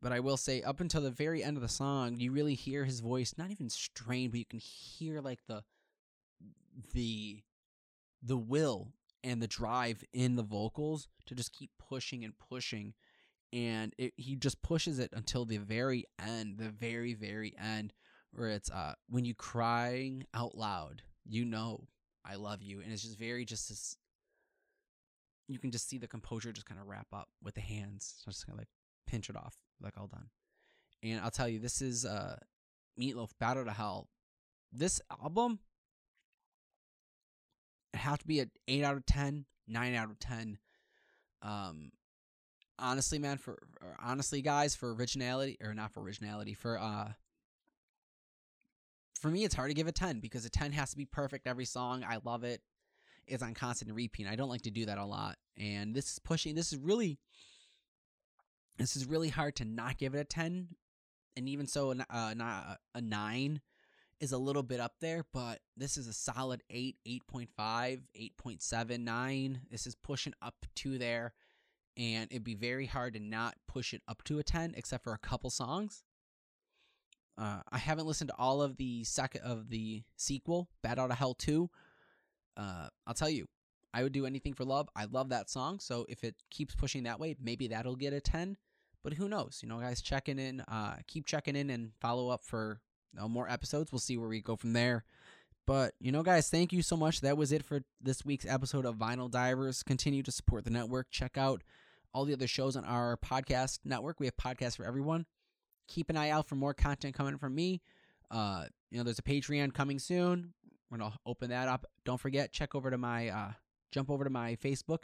[0.00, 2.84] But I will say, up until the very end of the song, you really hear
[2.84, 5.64] his voice not even strained, but you can hear like the
[6.92, 7.42] the
[8.22, 8.92] the will
[9.24, 12.94] and the drive in the vocals to just keep pushing and pushing
[13.56, 17.92] and it, he just pushes it until the very end the very very end
[18.32, 21.82] where it's uh when you crying out loud you know
[22.24, 23.96] i love you and it's just very just this
[25.48, 28.46] you can just see the composure just kind of wrap up with the hands just
[28.46, 28.68] kind of like
[29.06, 30.26] pinch it off like all done.
[31.02, 32.36] And i'll tell you this is uh
[33.00, 34.08] meatloaf battle to hell.
[34.72, 35.60] This album
[37.92, 40.58] it have to be an 8 out of 10 9 out of 10
[41.42, 41.90] um
[42.78, 47.08] honestly man for or honestly guys for originality or not for originality for uh
[49.20, 51.46] for me it's hard to give a 10 because a 10 has to be perfect
[51.46, 52.04] every song.
[52.08, 52.60] I love it.
[53.26, 55.36] It's on constant repeat i don't like to do that a lot.
[55.58, 57.18] And this is pushing this is really
[58.78, 60.68] this is really hard to not give it a 10
[61.36, 63.60] and even so uh, not a 9
[64.20, 69.60] is a little bit up there but this is a solid 8 8.5 8.7 9
[69.70, 71.32] this is pushing up to there
[71.96, 75.12] and it'd be very hard to not push it up to a 10 except for
[75.12, 76.04] a couple songs.
[77.38, 81.18] Uh, i haven't listened to all of the second of the sequel bat out of
[81.18, 81.68] hell 2
[82.56, 83.46] uh, i'll tell you
[83.92, 84.88] i would do anything for love.
[84.96, 88.22] I love that song so if it keeps pushing that way maybe that'll get a
[88.22, 88.56] 10
[89.06, 89.60] but who knows?
[89.62, 92.80] You know guys checking in uh, keep checking in and follow up for
[93.28, 93.92] more episodes.
[93.92, 95.04] We'll see where we go from there.
[95.64, 97.20] But you know guys thank you so much.
[97.20, 99.84] That was it for this week's episode of vinyl divers.
[99.84, 101.06] Continue to support the network.
[101.12, 101.62] Check out
[102.16, 104.18] all the other shows on our podcast network.
[104.18, 105.26] We have podcasts for everyone.
[105.86, 107.82] Keep an eye out for more content coming from me.
[108.30, 110.54] Uh, you know, there's a Patreon coming soon.
[110.90, 111.84] We're gonna open that up.
[112.06, 113.52] Don't forget, check over to my uh,
[113.92, 115.00] jump over to my Facebook,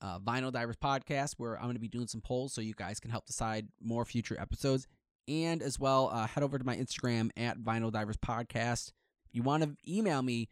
[0.00, 3.10] uh, Vinyl Divers Podcast, where I'm gonna be doing some polls so you guys can
[3.10, 4.88] help decide more future episodes.
[5.28, 8.92] And as well, uh, head over to my Instagram at Vinyl Divers Podcast.
[9.30, 10.48] You want to email me,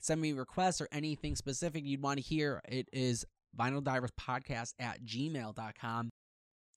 [0.00, 3.24] send me requests or anything specific you'd want to hear, it is
[3.58, 6.10] vinyl divers podcast at gmail.com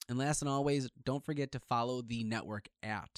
[0.10, 3.10] and last and always don't forget to follow the network at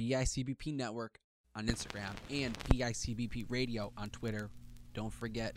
[0.00, 1.18] bicbp network
[1.54, 4.50] on instagram and bicbp radio on twitter.
[4.94, 5.52] Don't forget